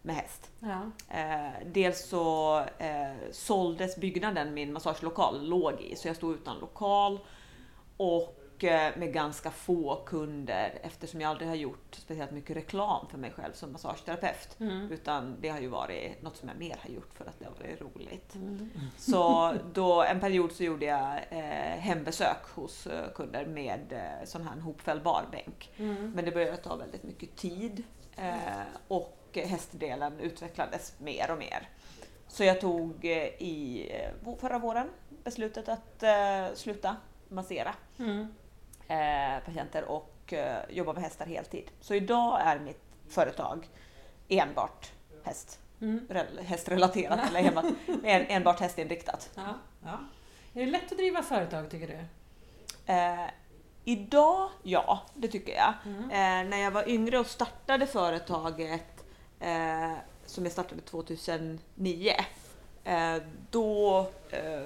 med 0.02 0.16
häst. 0.16 0.52
Ja. 0.60 0.92
Eh, 1.18 1.52
dels 1.66 2.10
så 2.10 2.60
eh, 2.78 3.12
såldes 3.32 3.98
byggnaden 3.98 4.54
min 4.54 4.74
massagelokal 4.74 5.48
låg 5.48 5.82
i, 5.82 5.96
så 5.96 6.08
jag 6.08 6.16
stod 6.16 6.36
utan 6.36 6.60
lokal 6.60 7.20
och 7.98 8.37
eh, 8.64 8.98
med 8.98 9.14
ganska 9.14 9.52
få 9.52 9.96
kunder 10.06 10.80
eftersom 10.82 11.22
jag 11.22 11.30
aldrig 11.30 11.50
har 11.50 11.56
gjort 11.56 11.96
speciellt 11.96 12.32
mycket 12.32 12.58
reklam 12.58 13.08
för 13.10 13.18
mig 13.18 13.32
själv 13.32 13.54
som 13.54 13.72
massageterapeut. 13.72 14.60
Mm. 14.60 14.92
Utan 14.92 15.36
det 15.42 15.50
har 15.50 15.60
ju 15.60 15.68
varit 15.68 16.22
något 16.22 16.38
som 16.38 16.50
jag 16.50 16.58
mer 16.58 16.78
har 16.80 16.90
gjort 16.90 17.14
för 17.14 17.26
att 17.26 17.40
det 17.40 17.46
har 17.46 17.54
varit 17.54 17.82
roligt. 17.82 18.36
Mm. 18.36 18.70
Så 18.98 19.54
då 19.74 20.04
en 20.04 20.20
period 20.20 20.52
så 20.52 20.64
gjorde 20.64 20.86
jag 20.86 21.20
eh, 21.30 21.80
hembesök 21.80 22.50
hos 22.56 22.88
eh, 22.88 23.10
kunder 23.16 23.46
med 23.46 23.94
eh, 23.94 24.26
sån 24.26 24.48
här 24.48 24.60
hopfällbar 24.60 25.26
bänk. 25.32 25.72
Mm. 25.78 26.12
Men 26.12 26.26
det 26.26 26.32
började 26.32 26.58
ta 26.58 26.76
väldigt 26.76 27.04
mycket 27.04 27.36
tid 27.36 27.84
eh, 28.16 28.34
och 28.88 29.18
hästdelen 29.34 30.20
utvecklades 30.20 30.94
mer 31.00 31.32
och 31.32 31.38
mer. 31.38 31.70
Så 32.28 32.44
jag 32.44 32.62
tog 32.62 33.06
eh, 33.06 33.28
i 33.28 33.88
eh, 34.26 34.36
förra 34.38 34.60
våren 34.60 34.90
beslutet 35.24 35.70
att 35.70 36.04
sluta 36.58 36.96
massera 37.30 37.76
Mm. 38.00 38.28
Eh, 38.88 39.44
patienter 39.46 39.84
och 39.84 40.34
eh, 40.34 40.58
jobba 40.70 40.94
med 40.94 41.04
hästar 41.04 41.26
heltid. 41.26 41.72
Så 41.82 41.94
idag 41.94 42.42
är 42.42 42.60
mitt 42.60 42.82
företag 43.10 43.68
enbart 44.28 44.92
häst, 45.24 45.60
Mm. 45.82 46.08
rel- 46.10 46.40
hästrelaterat 46.44 47.20
eller 47.30 47.40
enbart, 47.40 47.66
en, 48.04 48.26
enbart 48.28 48.60
hästinriktat. 48.60 49.30
Ja. 49.36 49.44
Ja. 49.84 50.00
Är 50.54 50.66
det 50.66 50.72
lätt 50.72 50.92
att 50.92 50.98
driva 50.98 51.22
företag 51.24 51.70
tycker 51.72 51.88
du? 51.88 52.00
Eh, 52.94 53.30
idag, 53.84 54.50
ja, 54.64 55.02
det 55.14 55.28
tycker 55.28 55.56
jag. 55.56 55.74
Mm. 55.86 56.04
Eh, 56.04 56.50
när 56.50 56.58
jag 56.64 56.72
var 56.72 56.90
yngre 56.90 57.20
och 57.20 57.28
startade 57.28 57.88
företaget, 57.88 59.06
eh, 59.40 59.94
som 60.26 60.44
jag 60.44 60.52
startade 60.52 60.82
2009, 60.82 62.14
eh, 62.84 63.16
då 63.52 64.00
eh, 64.30 64.66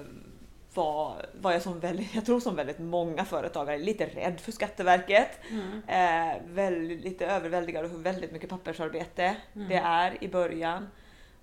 var, 0.74 1.26
var 1.40 1.52
jag 1.52 1.62
som 1.62 1.80
väldigt, 1.80 2.14
jag 2.14 2.26
tror 2.26 2.40
som 2.40 2.56
väldigt 2.56 2.78
många 2.78 3.24
företagare, 3.24 3.78
lite 3.78 4.06
rädd 4.06 4.40
för 4.40 4.52
Skatteverket. 4.52 5.28
Mm. 5.50 5.82
Eh, 5.88 6.42
väldigt, 6.46 7.00
lite 7.04 7.26
överväldigad 7.26 7.84
av 7.84 7.90
hur 7.90 7.98
väldigt 7.98 8.32
mycket 8.32 8.50
pappersarbete 8.50 9.36
Mm. 9.54 9.68
det 9.68 9.76
är 9.76 10.24
i 10.24 10.28
början. 10.28 10.88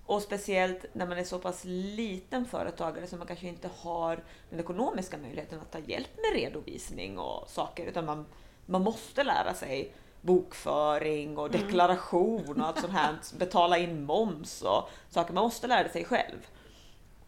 Och 0.06 0.22
speciellt 0.22 0.84
när 0.92 1.06
man 1.06 1.18
är 1.18 1.24
så 1.24 1.38
pass 1.38 1.60
liten 1.64 2.46
företagare 2.46 3.06
som 3.06 3.18
man 3.18 3.26
kanske 3.28 3.46
inte 3.48 3.70
har 3.80 4.22
den 4.50 4.60
ekonomiska 4.60 5.16
möjligheten 5.18 5.60
att 5.60 5.70
ta 5.72 5.78
hjälp 5.78 6.10
med 6.16 6.40
redovisning 6.40 7.18
och 7.18 7.48
saker. 7.50 7.86
Utan 7.86 8.04
man, 8.04 8.26
man 8.66 8.82
måste 8.82 9.24
lära 9.24 9.54
sig 9.54 9.92
bokföring 10.20 11.38
och 11.38 11.54
Mm. 11.54 11.60
deklaration 11.60 12.60
och 12.60 12.66
allt 12.68 12.80
sånt 12.80 12.92
här. 12.92 13.14
Betala 13.38 13.78
in 13.78 14.04
moms 14.04 14.62
och 14.62 14.90
saker. 15.10 15.34
Man 15.34 15.44
måste 15.44 15.66
lära 15.66 15.88
sig 15.88 16.04
själv. 16.04 16.46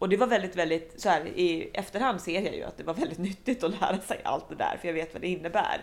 Och 0.03 0.09
det 0.09 0.17
var 0.17 0.27
väldigt, 0.27 0.55
väldigt, 0.55 1.01
så 1.01 1.09
här, 1.09 1.25
i 1.25 1.69
efterhand 1.73 2.21
ser 2.21 2.41
jag 2.41 2.55
ju 2.55 2.63
att 2.63 2.77
det 2.77 2.83
var 2.83 2.93
väldigt 2.93 3.17
nyttigt 3.29 3.63
att 3.63 3.81
lära 3.81 3.99
sig 3.99 4.21
allt 4.23 4.49
det 4.49 4.55
där, 4.55 4.77
för 4.81 4.87
jag 4.87 4.93
vet 4.93 5.13
vad 5.13 5.21
det 5.21 5.27
innebär. 5.27 5.81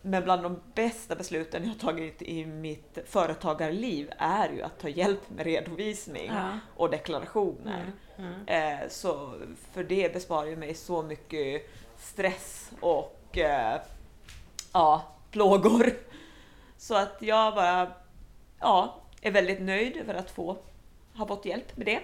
Men 0.00 0.24
bland 0.24 0.42
de 0.42 0.60
bästa 0.74 1.14
besluten 1.14 1.62
jag 1.62 1.70
har 1.70 1.78
tagit 1.78 2.22
i 2.22 2.46
mitt 2.46 2.98
företagarliv 3.06 4.10
är 4.18 4.48
ju 4.48 4.62
att 4.62 4.78
ta 4.78 4.88
hjälp 4.88 5.30
med 5.30 5.46
redovisning 5.46 6.26
Ja. 6.34 6.58
och 6.76 6.90
deklarationer. 6.90 7.92
Mm. 8.16 8.34
Mm. 8.46 8.80
Eh, 8.82 8.88
så 8.88 9.34
för 9.72 9.84
det 9.84 10.12
besparar 10.12 10.46
ju 10.46 10.56
mig 10.56 10.74
så 10.74 11.02
mycket 11.02 11.70
stress 11.98 12.70
och 12.80 13.38
eh, 13.38 13.80
ja, 14.72 15.02
plågor. 15.30 15.92
Så 16.76 16.94
att 16.94 17.16
jag 17.20 17.54
bara 17.54 17.92
ja, 18.60 19.00
är 19.20 19.30
väldigt 19.30 19.62
nöjd 19.62 19.96
över 19.96 20.14
att 20.14 20.30
få 20.30 20.56
ha 21.14 21.26
fått 21.26 21.44
hjälp 21.46 21.76
med 21.76 21.86
det. 21.86 22.00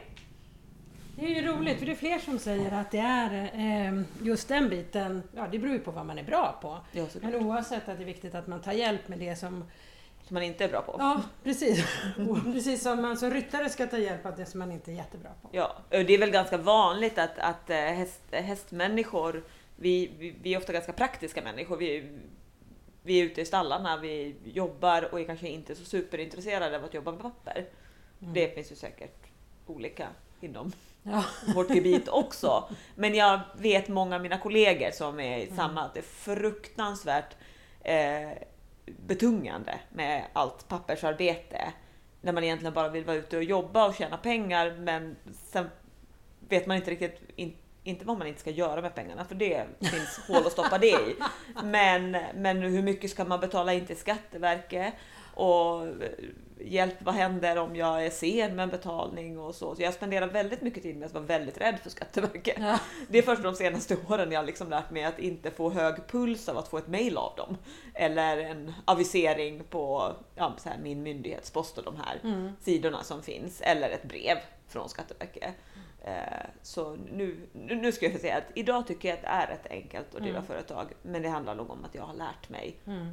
Det 1.20 1.24
är 1.24 1.28
ju 1.28 1.46
roligt 1.46 1.78
för 1.78 1.86
det 1.86 1.92
är 1.92 1.96
fler 1.96 2.18
som 2.18 2.38
säger 2.38 2.72
att 2.72 2.90
det 2.90 2.98
är 2.98 3.50
eh, 3.54 4.02
just 4.22 4.48
den 4.48 4.68
biten, 4.68 5.22
ja 5.36 5.48
det 5.52 5.58
beror 5.58 5.72
ju 5.74 5.80
på 5.80 5.90
vad 5.90 6.06
man 6.06 6.18
är 6.18 6.22
bra 6.22 6.58
på. 6.62 6.78
Ja. 6.92 7.06
Men 7.22 7.34
oavsett 7.34 7.88
att 7.88 7.96
det 7.98 8.04
är 8.04 8.06
viktigt 8.06 8.34
att 8.34 8.46
man 8.46 8.62
tar 8.62 8.72
hjälp 8.72 9.08
med 9.08 9.18
det 9.18 9.36
som, 9.36 9.64
Som 10.26 10.34
man 10.34 10.42
inte 10.42 10.64
är 10.64 10.68
bra 10.68 10.82
på. 10.82 10.96
ja 10.98 11.22
precis, 11.44 11.84
precis 12.44 12.82
som 12.82 13.02
man 13.02 13.16
som 13.16 13.30
ryttare 13.30 13.68
ska 13.68 13.86
ta 13.86 13.98
hjälp 13.98 14.26
av 14.26 14.36
det 14.36 14.46
som 14.46 14.58
man 14.58 14.72
inte 14.72 14.92
är 14.92 14.94
jättebra 14.94 15.30
på. 15.42 15.48
Ja, 15.52 15.76
och 15.90 16.04
det 16.04 16.14
är 16.14 16.18
väl 16.18 16.30
ganska 16.30 16.56
vanligt 16.56 17.18
att, 17.18 17.38
att 17.38 17.70
eh, 17.70 17.76
häst, 17.76 18.22
hästmänniskor, 18.30 19.44
vi, 19.76 20.10
vi, 20.18 20.34
vi 20.42 20.54
är 20.54 20.58
ofta 20.58 20.72
ganska 20.72 20.92
praktiska 20.92 21.42
människor. 21.42 21.76
Vi, 21.76 22.18
vi 23.02 23.20
är 23.20 23.24
ute 23.24 23.40
i 23.40 23.44
stallarna, 23.44 23.96
vi 23.96 24.34
jobbar 24.44 25.12
och 25.12 25.20
är 25.20 25.24
kanske 25.24 25.48
inte 25.48 25.74
så 25.74 25.84
superintresserade 25.84 26.76
av 26.76 26.84
att 26.84 26.94
jobba 26.94 27.10
med 27.12 27.20
papper. 27.20 27.66
Mm. 28.20 28.34
Det 28.34 28.54
finns 28.54 28.72
ju 28.72 28.76
säkert 28.76 29.26
olika 29.66 30.08
inom 30.40 30.72
Ja. 31.10 31.24
vårt 31.54 31.70
gebit 31.70 32.08
också. 32.08 32.68
Men 32.94 33.14
jag 33.14 33.40
vet 33.54 33.88
många 33.88 34.16
av 34.16 34.22
mina 34.22 34.38
kollegor 34.38 34.90
som 34.90 35.20
är 35.20 35.38
i 35.38 35.50
samma, 35.56 35.80
att 35.84 35.94
det 35.94 36.00
är 36.00 36.34
fruktansvärt 36.34 37.36
eh, 37.80 38.30
betungande 38.86 39.80
med 39.92 40.24
allt 40.32 40.68
pappersarbete. 40.68 41.72
När 42.20 42.32
man 42.32 42.44
egentligen 42.44 42.74
bara 42.74 42.88
vill 42.88 43.04
vara 43.04 43.16
ute 43.16 43.36
och 43.36 43.44
jobba 43.44 43.88
och 43.88 43.94
tjäna 43.94 44.16
pengar 44.16 44.76
men 44.78 45.16
sen 45.44 45.70
vet 46.48 46.66
man 46.66 46.76
inte 46.76 46.90
riktigt 46.90 47.20
in, 47.36 47.56
inte 47.84 48.04
vad 48.04 48.18
man 48.18 48.26
inte 48.26 48.40
ska 48.40 48.50
göra 48.50 48.82
med 48.82 48.94
pengarna 48.94 49.24
för 49.24 49.34
det 49.34 49.66
finns 49.80 50.20
hål 50.28 50.46
att 50.46 50.52
stoppa 50.52 50.78
det 50.78 50.86
i. 50.86 51.16
Men, 51.64 52.16
men 52.34 52.62
hur 52.62 52.82
mycket 52.82 53.10
ska 53.10 53.24
man 53.24 53.40
betala 53.40 53.72
in 53.72 53.86
till 53.86 53.96
Skatteverket? 53.96 54.94
Och 55.38 55.86
eh, 55.86 55.92
hjälp, 56.60 56.94
vad 57.02 57.14
händer 57.14 57.58
om 57.58 57.76
jag 57.76 58.06
är 58.06 58.10
sen 58.10 58.56
med 58.56 58.62
en 58.62 58.68
betalning 58.68 59.38
och 59.38 59.54
så. 59.54 59.74
Så 59.74 59.82
jag 59.82 59.94
spenderar 59.94 60.26
väldigt 60.26 60.62
mycket 60.62 60.82
tid 60.82 60.96
med 60.96 61.06
att 61.06 61.12
vara 61.14 61.24
väldigt 61.24 61.58
rädd 61.60 61.78
för 61.82 61.90
Skatteverket. 61.90 62.56
Ja. 62.60 62.78
Det 63.08 63.18
är 63.18 63.22
först 63.22 63.42
de 63.42 63.54
senaste 63.54 63.96
åren 64.08 64.32
jag 64.32 64.40
har 64.40 64.46
liksom 64.46 64.70
lärt 64.70 64.90
mig 64.90 65.04
att 65.04 65.18
inte 65.18 65.50
få 65.50 65.70
hög 65.70 66.06
puls 66.06 66.48
av 66.48 66.58
att 66.58 66.68
få 66.68 66.78
ett 66.78 66.88
mail 66.88 67.16
av 67.16 67.36
dem. 67.36 67.56
Eller 67.94 68.36
en 68.38 68.72
avisering 68.84 69.64
på 69.70 70.12
ja, 70.34 70.54
så 70.58 70.68
här, 70.68 70.78
min 70.78 71.02
myndighetspost 71.02 71.78
och 71.78 71.84
de 71.84 71.96
här 71.96 72.20
Mm. 72.24 72.52
sidorna 72.60 73.02
som 73.02 73.22
finns. 73.22 73.60
Eller 73.60 73.90
ett 73.90 74.04
brev 74.04 74.36
från 74.68 74.88
Skatteverket. 74.88 75.54
Eh, 76.04 76.12
Så 76.62 76.96
nu, 77.12 77.48
nu 77.52 77.74
nu 77.76 77.92
ska 77.92 78.06
jag 78.06 78.20
säga 78.20 78.36
att 78.36 78.44
idag 78.54 78.86
tycker 78.86 79.08
jag 79.08 79.16
att 79.16 79.22
det 79.22 79.28
är 79.28 79.46
rätt 79.46 79.66
enkelt 79.70 80.14
att 80.14 80.20
driva 80.22 80.36
Mm. 80.38 80.46
företag. 80.46 80.92
Men 81.02 81.22
det 81.22 81.28
handlar 81.28 81.54
nog 81.54 81.70
om 81.70 81.84
att 81.84 81.94
jag 81.94 82.02
har 82.02 82.14
lärt 82.14 82.48
mig 82.48 82.76
Mm. 82.86 83.08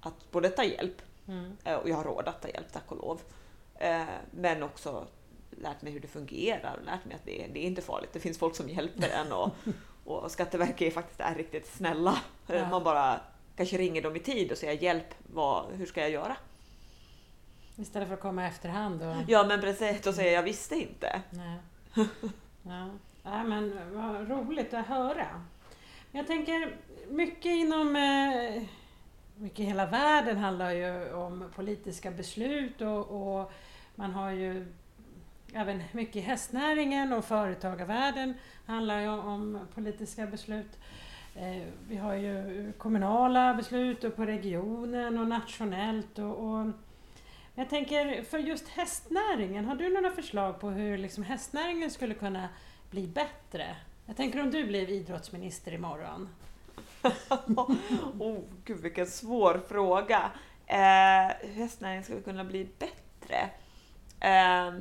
Att 0.00 0.30
både 0.30 0.48
ta 0.50 0.64
hjälp, 0.64 1.02
Mm. 1.28 1.56
eh, 1.64 1.74
och 1.74 1.88
jag 1.88 1.96
har 1.96 2.04
råd 2.04 2.28
att 2.28 2.42
ta 2.42 2.48
hjälp 2.48 2.72
tack 2.72 2.92
och 2.92 2.96
lov. 2.96 3.20
Eh, 3.74 4.02
Men 4.30 4.62
också 4.62 5.06
lärt 5.50 5.82
mig 5.82 5.92
hur 5.92 6.00
det 6.00 6.08
fungerar 6.08 6.76
och 6.80 6.84
lärt 6.86 7.04
mig 7.04 7.14
att 7.14 7.24
det, 7.24 7.46
det 7.52 7.60
är 7.60 7.66
inte 7.66 7.82
farligt. 7.82 8.10
Det 8.12 8.20
finns 8.20 8.38
folk 8.38 8.56
som 8.56 8.68
hjälper 8.68 9.08
en 9.08 9.32
och, 9.32 9.50
och 10.04 10.30
Skatteverket 10.30 10.80
är 10.82 10.90
faktiskt 10.90 11.20
är 11.20 11.34
riktigt 11.34 11.66
snälla. 11.66 12.18
Eh, 12.48 12.56
Ja. 12.56 12.68
Man 12.70 12.84
bara 12.84 13.20
kanske 13.56 13.78
ringer 13.78 14.02
dem 14.02 14.16
i 14.16 14.20
tid 14.20 14.52
och 14.52 14.58
säger 14.58 14.82
hjälp, 14.82 15.14
vad, 15.32 15.64
hur 15.72 15.86
ska 15.86 16.00
jag 16.00 16.10
göra? 16.10 16.36
Istället 17.76 18.08
för 18.08 18.14
att 18.14 18.20
komma 18.20 18.44
i 18.44 18.48
efterhand 18.48 19.02
och... 19.02 19.14
Ja 19.28 19.44
men 19.44 19.60
precis, 19.60 20.06
och 20.06 20.14
säger 20.14 20.32
jag 20.32 20.42
visste 20.42 20.74
inte. 20.76 21.22
Nej. 21.30 21.58
Ja. 22.62 22.88
ja, 23.22 23.42
men 23.44 23.80
vad 23.94 24.30
roligt 24.30 24.74
att 24.74 24.86
höra. 24.86 25.44
Jag 26.12 26.26
tänker, 26.26 26.76
mycket 27.08 27.46
inom... 27.46 27.96
eh, 27.96 28.62
mycket 29.40 29.60
i 29.60 29.64
hela 29.64 29.86
världen 29.86 30.38
handlar 30.38 30.70
ju 30.70 31.14
om 31.14 31.44
politiska 31.54 32.10
beslut 32.10 32.80
och, 32.80 33.38
och 33.40 33.52
man 33.94 34.12
har 34.12 34.30
ju 34.30 34.66
även 35.54 35.82
mycket 35.92 36.16
i 36.16 36.20
hästnäringen 36.20 37.12
och 37.12 37.24
företagarvärlden 37.24 38.34
handlar 38.66 39.00
ju 39.00 39.08
om 39.08 39.58
politiska 39.74 40.26
beslut. 40.26 40.78
Eh, 41.34 41.62
vi 41.88 41.96
har 41.96 42.14
ju 42.14 42.72
kommunala 42.78 43.54
beslut 43.54 44.04
och 44.04 44.16
på 44.16 44.24
regionen 44.24 45.18
och 45.18 45.26
nationellt 45.26 46.18
och, 46.18 46.38
och 46.38 46.66
jag 47.54 47.68
tänker, 47.68 48.22
för 48.22 48.38
just 48.38 48.68
hästnäringen, 48.68 49.64
har 49.64 49.74
du 49.74 49.88
några 49.88 50.10
förslag 50.10 50.60
på 50.60 50.70
hur 50.70 50.98
liksom 50.98 51.24
hästnäringen 51.24 51.90
skulle 51.90 52.14
kunna 52.14 52.48
bli 52.90 53.06
bättre? 53.06 53.76
Jag 54.06 54.16
tänker 54.16 54.40
om 54.40 54.50
du 54.50 54.64
blev 54.64 54.90
idrottsminister 54.90 55.72
imorgon. 55.72 56.28
oh, 58.18 58.40
gud 58.64 58.80
vilken 58.80 59.06
svår 59.06 59.60
fråga. 59.68 60.30
Eh, 60.66 61.36
hur 61.40 61.54
hästnäringen 61.54 62.04
ska 62.04 62.20
kunna 62.20 62.44
bli 62.44 62.68
bättre? 62.78 63.50
Eh, 64.20 64.74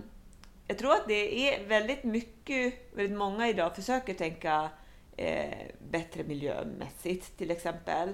jag 0.68 0.78
tror 0.78 0.92
att 0.94 1.08
det 1.08 1.50
är 1.50 1.68
väldigt 1.68 2.04
mycket, 2.04 2.74
väldigt 2.94 3.18
många 3.18 3.48
idag 3.50 3.76
försöker 3.76 4.14
tänka 4.14 4.70
eh, 5.18 5.58
bättre 5.90 6.24
miljömässigt 6.24 7.38
till 7.38 7.52
exempel. 7.52 8.10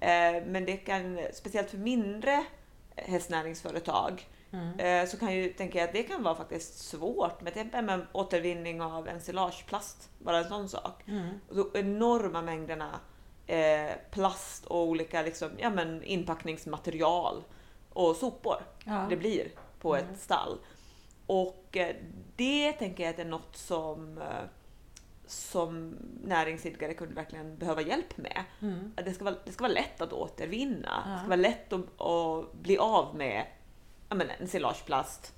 Eh, 0.00 0.42
men 0.46 0.64
det 0.64 0.76
kan, 0.76 1.20
speciellt 1.32 1.70
för 1.70 1.78
mindre 1.78 2.44
hästnäringsföretag, 2.96 4.26
Mm. 4.52 4.78
eh, 4.78 5.08
så 5.08 5.18
kan 5.18 5.34
ju 5.34 5.48
tänka 5.52 5.84
att 5.84 5.92
det 5.92 6.02
kan 6.02 6.22
vara 6.22 6.34
faktiskt 6.34 6.78
svårt 6.78 7.40
med 7.40 7.52
till 7.52 7.66
exempel 7.66 8.06
återvinning 8.12 8.82
av 8.82 9.08
ensilageplast, 9.08 10.10
bara 10.18 10.38
en 10.38 10.48
sån 10.48 10.68
sak. 10.68 11.02
Mm. 11.08 11.28
Och 11.48 11.56
så 11.56 11.70
enorma 11.74 12.42
mängderna 12.42 13.00
eh, 13.48 13.90
plast 14.10 14.66
och 14.66 14.82
olika 14.82 15.22
liksom, 15.22 15.50
ja, 15.58 15.70
men 15.70 16.02
inpackningsmaterial 16.02 17.44
och 17.92 18.16
sopor 18.16 18.56
Ja. 18.84 19.06
det 19.10 19.16
blir 19.16 19.48
på 19.80 19.94
Mm. 19.96 20.10
ett 20.10 20.20
stall. 20.20 20.58
Och 21.26 21.76
eh, 21.76 21.96
det 22.36 22.72
tänker 22.72 23.02
jag 23.04 23.10
att 23.10 23.18
är 23.18 23.24
något 23.24 23.56
som, 23.56 24.18
eh, 24.18 24.44
som 25.26 25.96
näringsidkare 26.24 26.94
kunde 26.94 27.14
verkligen 27.14 27.58
behöva 27.58 27.82
hjälp 27.82 28.16
med. 28.16 28.44
Mm. 28.60 28.92
Att 28.96 29.04
Det 29.04 29.12
ska 29.12 29.24
vara, 29.24 29.34
det 29.44 29.52
ska 29.52 29.64
vara 29.64 29.72
lätt 29.72 30.00
att 30.00 30.12
återvinna. 30.12 31.02
Ja. 31.06 31.12
Det 31.12 31.18
ska 31.18 31.28
vara 31.28 31.36
lätt 31.36 31.72
att, 31.72 32.00
att 32.00 32.52
bli 32.52 32.78
av 32.78 33.16
med 33.16 33.46
ja, 34.08 34.14
men, 34.14 34.30
ensilageplast, 34.30 35.34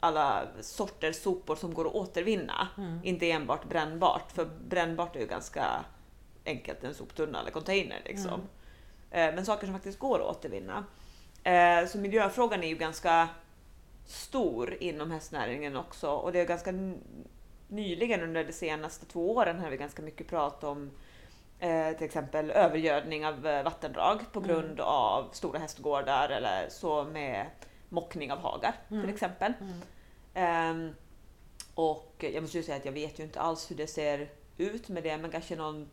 alla 0.00 0.46
sorters 0.60 1.16
sopor 1.16 1.56
som 1.56 1.74
går 1.74 1.86
att 1.86 1.94
återvinna. 1.94 2.68
Mm. 2.76 3.00
Inte 3.04 3.30
enbart 3.30 3.68
brännbart, 3.68 4.32
för 4.32 4.44
brännbart 4.68 5.16
är 5.16 5.20
ju 5.20 5.26
ganska 5.26 5.84
enkelt, 6.46 6.84
en 6.84 6.94
soptunna 6.94 7.40
eller 7.40 7.50
container. 7.50 8.02
Liksom. 8.04 8.40
Eh, 9.10 9.34
Men 9.34 9.46
saker 9.46 9.66
som 9.66 9.74
faktiskt 9.74 9.98
går 9.98 10.20
att 10.20 10.36
återvinna. 10.36 10.84
Eh, 11.44 11.86
Så 11.86 11.98
miljöfrågan 11.98 12.62
är 12.64 12.68
ju 12.68 12.76
ganska 12.76 13.28
stor 14.06 14.76
inom 14.80 15.10
hästnäringen 15.10 15.76
också 15.76 16.10
och 16.10 16.32
det 16.32 16.40
är 16.40 16.44
ganska 16.46 16.72
nyligen 17.68 18.22
under 18.22 18.44
de 18.44 18.52
senaste 18.52 19.06
två 19.06 19.34
åren 19.34 19.58
har 19.60 19.70
vi 19.70 19.76
ganska 19.76 20.02
mycket 20.02 20.28
prat 20.28 20.64
om 20.64 20.90
eh, 21.58 21.92
till 21.96 22.06
exempel 22.06 22.50
övergödning 22.50 23.26
av 23.26 23.40
vattendrag 23.42 24.20
på 24.32 24.38
Mm. 24.38 24.48
grund 24.50 24.80
av 24.80 25.28
stora 25.32 25.58
hästgårdar 25.58 26.28
eller 26.28 26.68
så 26.68 27.04
med 27.04 27.46
mockning 27.88 28.32
av 28.32 28.38
hagar 28.38 28.74
Mm. 28.90 29.02
till 29.02 29.14
exempel. 29.14 29.52
Mm. 29.60 29.72
Ehm, 30.34 30.94
och 31.74 32.14
jag 32.18 32.42
måste 32.42 32.56
ju 32.56 32.62
säga 32.62 32.76
att 32.76 32.84
jag 32.84 32.92
vet 32.92 33.18
ju 33.18 33.22
inte 33.22 33.40
alls 33.40 33.70
hur 33.70 33.76
det 33.76 33.86
ser 33.86 34.28
ut 34.56 34.88
med 34.88 35.02
det, 35.02 35.18
men 35.18 35.30
kanske 35.30 35.56
någon 35.56 35.88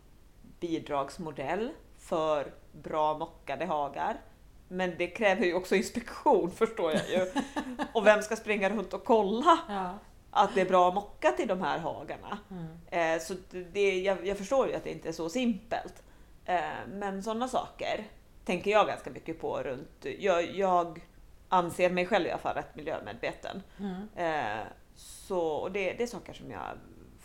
bidragsmodell 0.60 1.69
för 2.00 2.54
bra 2.72 3.17
mockade 3.17 3.65
hagar. 3.65 4.22
Men 4.67 4.95
det 4.98 5.08
kräver 5.08 5.45
ju 5.45 5.54
också 5.54 5.76
inspektion 5.76 6.52
förstår 6.56 6.91
jag 6.91 7.10
ju. 7.10 7.32
Och 7.93 8.06
vem 8.06 8.22
ska 8.22 8.36
springa 8.36 8.69
runt 8.69 8.93
och 8.93 9.04
kolla 9.04 9.60
Ja. 9.69 9.93
att 10.32 10.56
det 10.56 10.62
är 10.62 10.65
bra 10.65 10.91
mockat 10.91 11.39
i 11.39 11.45
de 11.45 11.62
här 11.62 11.80
hagarna? 11.80 12.38
Mm. 12.52 13.15
Eh, 13.15 13.22
så 13.22 13.34
det, 13.74 14.00
jag, 14.00 14.28
jag 14.28 14.38
förstår 14.38 14.67
ju 14.67 14.76
att 14.76 14.84
det 14.84 14.91
inte 14.91 15.10
är 15.10 15.13
så 15.13 15.30
simpelt. 15.30 16.04
Eh, 16.45 16.62
men 16.88 17.24
sådana 17.24 17.48
saker 17.48 18.08
tänker 18.45 18.72
jag 18.72 18.88
ganska 18.88 19.10
mycket 19.10 19.41
på 19.41 19.63
runt... 19.63 20.06
Jag, 20.19 20.56
jag 20.56 21.06
anser 21.50 21.89
mig 21.89 22.06
själv 22.06 22.26
i 22.28 22.30
alla 22.32 22.39
fall 22.39 22.56
rätt 22.56 22.76
miljömedveten. 22.76 23.63
Mm. 23.80 24.08
Eh, 24.15 24.63
så, 24.95 25.39
och 25.41 25.72
det, 25.72 25.93
det 25.93 26.04
är 26.04 26.08
saker 26.08 26.34
som 26.34 26.52
jag 26.52 26.62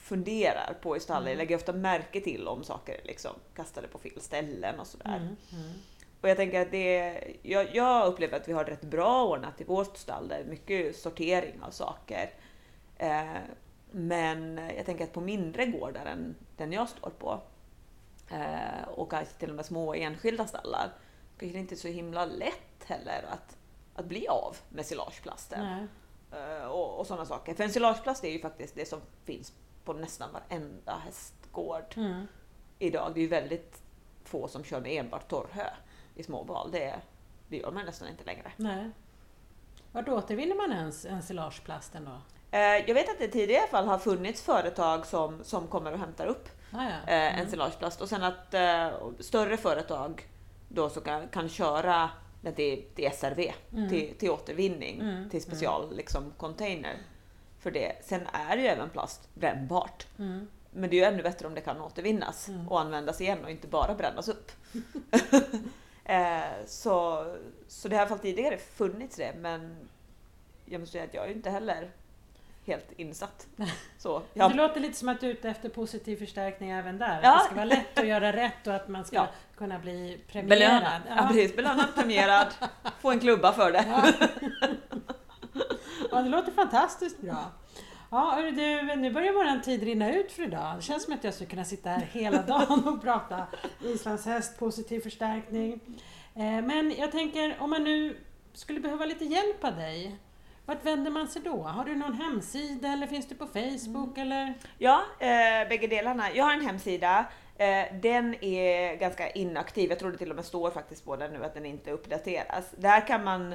funderar 0.05 0.77
på 0.83 0.97
i 0.97 1.01
stallet. 1.01 1.27
Mm. 1.27 1.39
lägger 1.39 1.57
ofta 1.57 1.73
märke 1.73 2.21
till 2.21 2.49
om 2.49 2.65
saker 2.65 3.01
liksom 3.05 3.33
kastade 3.55 3.89
på 3.89 3.99
fel 3.99 4.21
ställen 4.21 4.81
och 4.81 4.87
sådär. 4.87 5.17
Mm. 5.17 5.37
Mm. 5.53 5.73
Och 6.21 6.29
jag 6.29 6.37
tänker 6.37 6.61
att 6.61 6.71
det, 6.71 7.25
jag, 7.43 7.75
jag 7.75 8.07
upplever 8.07 8.37
att 8.37 8.49
vi 8.49 8.53
har 8.53 8.65
rätt 8.65 8.83
bra 8.83 9.25
ordnat 9.25 9.61
i 9.61 9.65
vårt 9.65 9.97
stall. 9.97 10.29
Det 10.29 10.35
är 10.35 10.45
mycket 10.45 10.97
sortering 10.97 11.63
av 11.63 11.71
saker. 11.71 12.31
Eh, 12.97 13.37
men 13.91 14.61
jag 14.77 14.87
tänker 14.87 15.05
att 15.05 15.13
på 15.13 15.21
mindre 15.21 15.67
gårdar 15.67 16.07
än 16.07 16.35
den 16.57 16.73
jag 16.73 16.89
står 16.89 17.11
på 17.11 17.41
eh, 18.31 18.89
och 18.89 19.11
kanske 19.11 19.35
till 19.35 19.51
och 19.51 19.57
med 19.57 19.67
små 19.67 19.95
enskilda 19.95 20.47
stallar 20.47 20.93
kanske 21.39 21.57
det 21.57 21.61
inte 21.61 21.75
är 21.75 21.77
så 21.77 21.89
himla 21.89 22.25
lätt 22.25 22.85
heller 22.85 23.25
att, 23.29 23.57
att 23.95 24.07
bli 24.07 24.29
av 24.29 24.57
med 24.69 24.87
silageplasten 24.87 25.89
eh, 26.33 26.67
och, 26.67 26.99
och 26.99 27.07
sådana 27.07 27.27
saker. 27.27 27.55
För 27.55 27.65
ensilageplast 27.65 28.25
är 28.25 28.31
ju 28.31 28.41
faktiskt 28.41 28.75
det 28.75 28.89
som 28.89 29.01
finns 29.25 29.53
på 29.85 29.93
nästan 29.93 30.33
varenda 30.33 30.97
hästgård 31.05 31.95
Mm. 31.97 32.27
idag. 32.79 33.11
Det 33.15 33.21
är 33.21 33.23
ju 33.23 33.29
väldigt 33.29 33.83
få 34.25 34.49
som 34.49 34.65
kör 34.65 34.81
med 34.81 34.93
enbart 35.01 35.29
torrhö 35.29 35.67
i 36.15 36.23
småval. 36.23 36.71
Det, 36.71 36.95
det 37.49 37.57
gör 37.57 37.71
man 37.71 37.85
nästan 37.87 38.09
inte 38.09 38.25
längre. 38.25 38.53
Nej. 38.57 38.91
Vart 39.93 40.09
återvinner 40.09 40.55
man 40.57 40.73
ens 40.73 41.05
ensilageplasten 41.05 42.05
då? 42.05 42.21
Eh, 42.51 42.61
jag 42.61 42.95
vet 42.95 43.09
att 43.09 43.19
det 43.19 43.29
tidigare 43.29 43.53
i 43.53 43.59
alla 43.61 43.69
fall 43.71 43.87
har 43.87 43.99
funnits 43.99 44.43
företag 44.43 45.07
som, 45.07 45.45
som 45.45 45.67
kommer 45.67 45.93
och 45.93 45.99
hämtar 45.99 46.27
upp 46.27 46.49
Ah, 46.73 46.83
ja. 46.85 46.91
eh, 46.91 47.33
Mm. 47.35 47.41
ensilageplast 47.41 48.01
och 48.01 48.09
sen 48.09 48.23
att 48.23 48.55
eh, 48.55 48.91
större 49.21 49.57
företag 49.57 50.29
då 50.69 50.89
så 50.91 51.01
kan, 51.01 51.29
kan 51.29 51.49
köra 51.49 52.11
det 52.41 52.53
till, 52.53 52.85
till 52.95 53.11
SRV, 53.13 53.53
Mm. 53.73 53.89
till, 53.89 54.15
till 54.19 54.31
återvinning, 54.31 55.01
Mm, 55.01 55.31
till 55.31 55.43
special 55.43 55.97
liksom, 55.97 56.33
container 56.39 56.97
för 57.65 57.71
det. 57.71 57.93
Sen 58.05 58.21
är 58.33 58.57
ju 58.57 58.67
även 58.67 58.91
plast 58.91 59.29
brännbart. 59.35 60.07
Mm. 60.19 60.49
Men 60.71 60.91
det 60.91 60.97
är 60.97 60.99
ju 60.99 61.05
ännu 61.15 61.23
bättre 61.23 61.47
om 61.47 61.55
det 61.55 61.61
kan 61.61 61.81
återvinnas 61.81 62.49
Mm. 62.49 62.69
och 62.69 62.81
användas 62.81 63.21
igen 63.21 63.45
och 63.45 63.51
inte 63.51 63.67
bara 63.67 63.95
brännas 63.95 64.29
upp. 64.29 64.53
eh, 66.05 66.41
så, 66.67 67.25
så 67.69 67.89
det 67.89 67.97
har 67.97 68.01
i 68.01 68.07
alla 68.07 68.09
fall 68.09 68.19
tidigare 68.19 68.59
funnits 68.59 69.17
det, 69.17 69.33
men 69.39 69.77
jag 70.65 70.81
måste 70.81 70.93
säga 70.93 71.05
att 71.05 71.15
jag 71.15 71.25
är 71.25 71.29
ju 71.29 71.35
inte 71.35 71.51
heller 71.51 71.91
helt 72.67 72.93
insatt. 72.97 73.47
Så, 73.99 74.19
Det 74.19 74.25
ja, 74.35 74.49
låter 74.55 74.81
lite 74.81 74.99
som 74.99 75.09
att 75.09 75.21
du 75.21 75.27
är 75.27 75.31
ute 75.31 75.49
efter 75.49 75.69
positiv 75.69 76.17
förstärkning 76.17 76.71
även 76.71 76.99
där. 76.99 77.21
Ja. 77.23 77.35
Att 77.37 77.41
det 77.41 77.45
ska 77.47 77.55
vara 77.55 77.65
lätt 77.65 77.99
att 77.99 78.07
göra 78.07 78.33
rätt 78.33 78.67
och 78.67 78.75
att 78.75 78.89
man 78.89 79.05
ska 79.05 79.17
Ja. 79.17 79.27
kunna 79.57 79.79
bli 79.79 80.21
premierad. 80.29 80.49
belönad. 80.49 81.03
Ja. 81.09 81.27
precis, 81.29 81.57
belönad, 81.57 81.95
premierad, 81.95 82.47
få 83.01 83.11
en 83.11 83.21
klubba 83.21 83.53
för 83.53 83.73
det. 83.73 83.85
Ja. 86.15 86.23
det 86.23 86.29
låter 86.29 86.53
fantastiskt 86.53 87.21
bra. 87.21 87.37
Ja, 88.11 88.39
du, 88.43 88.97
nu 88.97 89.11
börjar 89.13 89.33
vår 89.33 89.61
tid 89.61 89.83
rinna 89.83 90.13
ut 90.15 90.33
för 90.33 90.43
idag. 90.43 90.77
Det 90.77 90.83
känns 90.83 91.05
som 91.05 91.13
att 91.15 91.25
jag 91.25 91.35
skulle 91.35 91.51
kunna 91.51 91.65
sitta 91.65 91.91
här 91.91 92.01
hela 92.13 92.43
dagen 92.43 92.89
och 92.89 93.03
prata 93.03 93.47
islandshäst, 93.85 94.59
positiv 94.59 95.01
förstärkning. 95.01 95.81
Eh, 96.35 96.43
Men 96.43 96.95
jag 96.99 97.13
tänker, 97.13 97.57
om 97.61 97.71
man 97.71 97.85
nu 97.85 98.17
skulle 98.53 98.81
behöva 98.81 99.05
lite 99.07 99.25
hjälp 99.25 99.65
av 99.65 99.77
dig, 99.77 100.17
vart 100.67 100.87
vänder 100.87 101.11
man 101.11 101.29
sig 101.29 101.43
då? 101.43 101.63
Har 101.63 101.85
du 101.85 101.95
någon 101.97 102.15
hemsida 102.15 102.89
eller 102.89 103.07
finns 103.07 103.29
du 103.29 103.35
på 103.35 103.47
Facebook 103.47 104.19
eller? 104.19 104.55
Ja, 104.79 105.01
eh, 105.21 105.69
bägge 105.69 105.87
delarna. 105.87 106.25
Jag 106.35 106.45
har 106.45 106.53
en 106.53 106.67
hemsida. 106.67 107.25
Eh, 107.57 107.95
den 108.03 108.45
är 108.45 108.97
ganska 108.97 109.31
inaktiv. 109.31 109.91
Jag 109.91 109.99
tror 109.99 110.11
det 110.13 110.19
till 110.19 110.31
och 110.31 110.37
med 110.37 110.45
står 110.45 110.71
faktiskt 110.71 111.05
på 111.05 111.17
den 111.17 111.33
nu 111.33 111.45
att 111.45 111.55
den 111.55 111.67
inte 111.67 111.91
uppdateras. 111.91 112.65
Där 112.79 113.07
kan 113.07 113.25
man 113.25 113.55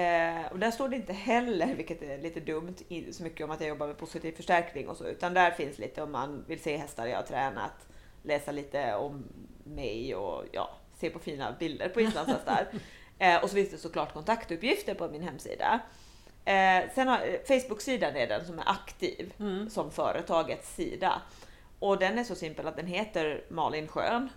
eh, 0.00 0.46
och 0.52 0.58
där 0.58 0.70
står 0.70 0.88
det 0.88 0.96
inte 0.96 1.12
heller, 1.12 1.74
vilket 1.74 2.02
är 2.02 2.18
lite 2.18 2.40
dumt, 2.40 2.74
så 3.12 3.22
mycket 3.22 3.44
om 3.44 3.50
att 3.50 3.60
jag 3.60 3.68
jobbar 3.68 3.86
med 3.86 3.98
positiv 3.98 4.32
förstärkning 4.32 4.88
och 4.88 4.96
så, 4.96 5.04
utan 5.06 5.34
där 5.34 5.50
finns 5.50 5.78
lite 5.78 6.02
om 6.02 6.12
man 6.12 6.44
vill 6.48 6.60
se 6.60 6.76
hästar 6.76 7.06
jag 7.06 7.16
har 7.16 7.22
tränat, 7.22 7.86
läsa 8.22 8.52
lite 8.52 8.94
om 8.94 9.24
mig 9.64 10.14
och 10.14 10.44
ja, 10.52 10.70
se 10.96 11.10
på 11.10 11.18
fina 11.18 11.56
bilder 11.58 11.88
på 11.88 12.00
islandshästar. 12.00 12.66
eh, 13.18 13.42
och 13.42 13.50
så 13.50 13.54
finns 13.54 13.70
det 13.70 13.78
såklart 13.78 14.12
kontaktuppgifter 14.12 14.94
på 14.94 15.08
min 15.08 15.22
hemsida. 15.22 15.80
Eh, 16.44 16.84
sen 16.94 17.08
har 17.08 17.46
Facebook-sidan 17.46 18.16
är 18.16 18.26
den 18.26 18.46
som 18.46 18.58
är 18.58 18.68
aktiv 18.68 19.32
Mm. 19.38 19.70
som 19.70 19.90
företagets 19.90 20.74
sida. 20.74 21.22
Och 21.78 21.98
den 21.98 22.18
är 22.18 22.24
så 22.24 22.34
simpel 22.34 22.66
att 22.66 22.76
den 22.76 22.86
heter 22.86 23.44
Malin 23.48 23.88
Schön. 23.88 24.28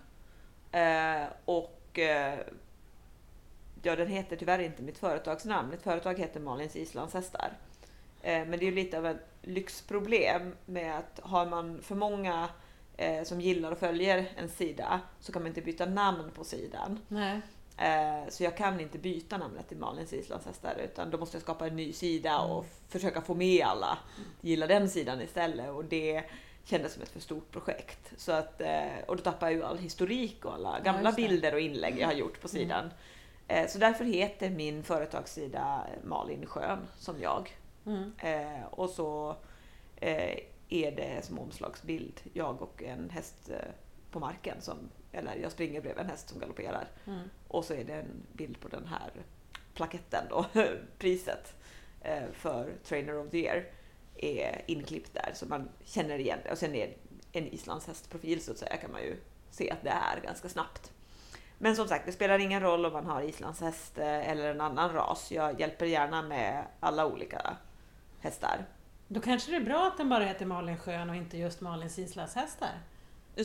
Eh, 0.72 1.22
och 1.44 1.98
eh, 1.98 2.38
ja, 3.82 3.96
den 3.96 4.08
heter 4.08 4.36
tyvärr 4.36 4.58
inte 4.58 4.82
mitt 4.82 4.98
företagsnamn. 4.98 5.70
Mitt 5.70 5.82
företag 5.82 6.18
heter 6.18 6.40
Malins 6.40 6.76
islandshästar. 6.76 7.52
Eh, 8.22 8.32
men 8.46 8.50
det 8.50 8.56
är 8.56 8.70
ju 8.70 8.74
lite 8.74 8.98
av 8.98 9.06
ett 9.06 9.26
lyxproblem 9.42 10.54
med 10.66 10.98
att 10.98 11.20
har 11.22 11.46
man 11.46 11.82
för 11.82 11.94
många 11.94 12.48
eh, 12.96 13.22
som 13.24 13.40
gillar 13.40 13.72
och 13.72 13.78
följer 13.78 14.32
en 14.36 14.48
sida 14.48 15.00
så 15.20 15.32
kan 15.32 15.42
man 15.42 15.46
inte 15.48 15.60
byta 15.62 15.86
namn 15.86 16.30
på 16.34 16.44
sidan. 16.44 16.98
Nej. 17.08 17.40
Eh, 17.78 18.28
Så 18.28 18.44
jag 18.44 18.56
kan 18.56 18.80
inte 18.80 18.98
byta 18.98 19.38
namnet 19.38 19.68
till 19.68 19.76
Malins 19.78 20.12
islandshästar 20.12 20.74
utan 20.84 21.10
då 21.10 21.18
måste 21.18 21.36
jag 21.36 21.42
skapa 21.42 21.66
en 21.66 21.76
ny 21.76 21.92
sida 21.92 22.38
och 22.40 22.64
f- 22.64 22.80
försöka 22.88 23.20
få 23.20 23.34
med 23.34 23.64
alla 23.66 23.98
gilla 24.40 24.66
den 24.66 24.88
sidan 24.90 25.20
istället 25.20 25.70
och 25.70 25.84
det 25.84 26.22
kändes 26.64 26.92
som 26.92 27.02
ett 27.02 27.08
för 27.08 27.20
stort 27.20 27.50
projekt. 27.50 28.12
Så 28.16 28.32
att, 28.32 28.60
och 29.06 29.16
då 29.16 29.22
tappar 29.22 29.46
jag 29.46 29.54
ju 29.56 29.64
all 29.64 29.78
historik 29.78 30.44
och 30.44 30.54
alla 30.54 30.80
gamla 30.80 31.10
det. 31.10 31.16
bilder 31.16 31.54
och 31.54 31.60
inlägg 31.60 31.98
jag 31.98 32.06
har 32.06 32.14
gjort 32.14 32.40
på 32.40 32.48
sidan. 32.48 32.84
Eh, 32.84 32.90
Så 33.68 33.78
därför 33.78 34.04
heter 34.04 34.50
min 34.50 34.82
företagssida 34.82 35.86
Malin 36.04 36.46
Schön 36.46 36.86
som 36.98 37.20
jag. 37.20 37.56
Mm. 37.86 38.12
Eh, 38.18 38.64
Och 38.70 38.90
så 38.90 39.36
eh, 39.96 40.38
är 40.68 40.92
det 40.92 41.24
som 41.24 41.38
omslagsbild 41.38 42.20
jag 42.32 42.62
och 42.62 42.82
en 42.82 43.10
häst, 43.10 43.50
eh, 43.50 43.56
på 44.10 44.20
marken. 44.20 44.56
Som, 44.60 44.76
eller 45.12 45.34
jag 45.36 45.52
springer 45.52 45.80
bredvid 45.80 46.04
en 46.04 46.10
häst 46.10 46.28
som 46.28 46.40
galopperar. 46.40 46.88
Mm. 47.06 47.30
Och 47.48 47.64
så 47.64 47.74
är 47.74 47.84
det 47.84 47.94
en 47.94 48.26
bild 48.32 48.60
på 48.60 48.68
den 48.68 48.86
här 48.86 49.10
plaketten 49.74 50.24
då, 50.30 50.46
priset 50.98 51.54
eh, 52.02 52.22
för 52.32 52.72
Trainer 52.84 53.18
of 53.18 53.30
the 53.30 53.38
Year 53.38 53.64
är 54.16 54.62
inklippt 54.66 55.14
där 55.14 55.32
så 55.34 55.46
man 55.46 55.68
känner 55.84 56.18
igen 56.18 56.38
det. 56.44 56.50
Och 56.52 56.58
sen 56.58 56.74
är 56.74 56.96
en 57.32 57.46
islandshästprofil 57.46 58.40
så 58.42 58.52
att 58.52 58.58
säga 58.58 58.76
kan 58.76 58.92
man 58.92 59.02
ju 59.02 59.16
se 59.50 59.70
att 59.70 59.82
det 59.82 59.90
är 59.90 60.20
ganska 60.20 60.48
snabbt. 60.48 60.92
Men 61.62 61.76
som 61.76 61.88
sagt, 61.88 62.06
det 62.06 62.12
spelar 62.12 62.38
ingen 62.38 62.60
roll 62.60 62.86
om 62.86 62.92
man 62.92 63.06
har 63.06 63.22
islandshäst 63.22 63.98
eller 63.98 64.50
en 64.50 64.60
annan 64.60 64.92
ras. 64.92 65.32
Jag 65.32 65.60
hjälper 65.60 65.86
gärna 65.86 66.22
med 66.22 66.64
alla 66.80 67.06
olika 67.06 67.56
hästar. 68.20 68.64
Då 69.08 69.20
kanske 69.20 69.50
det 69.50 69.56
är 69.56 69.60
bra 69.64 69.86
att 69.86 69.96
den 69.96 70.08
bara 70.08 70.24
heter 70.24 70.46
Malin 70.46 70.78
Schön 70.78 71.10
och 71.10 71.16
inte 71.16 71.38
just 71.38 71.60
Malins 71.60 71.98
islandshästar. 71.98 72.68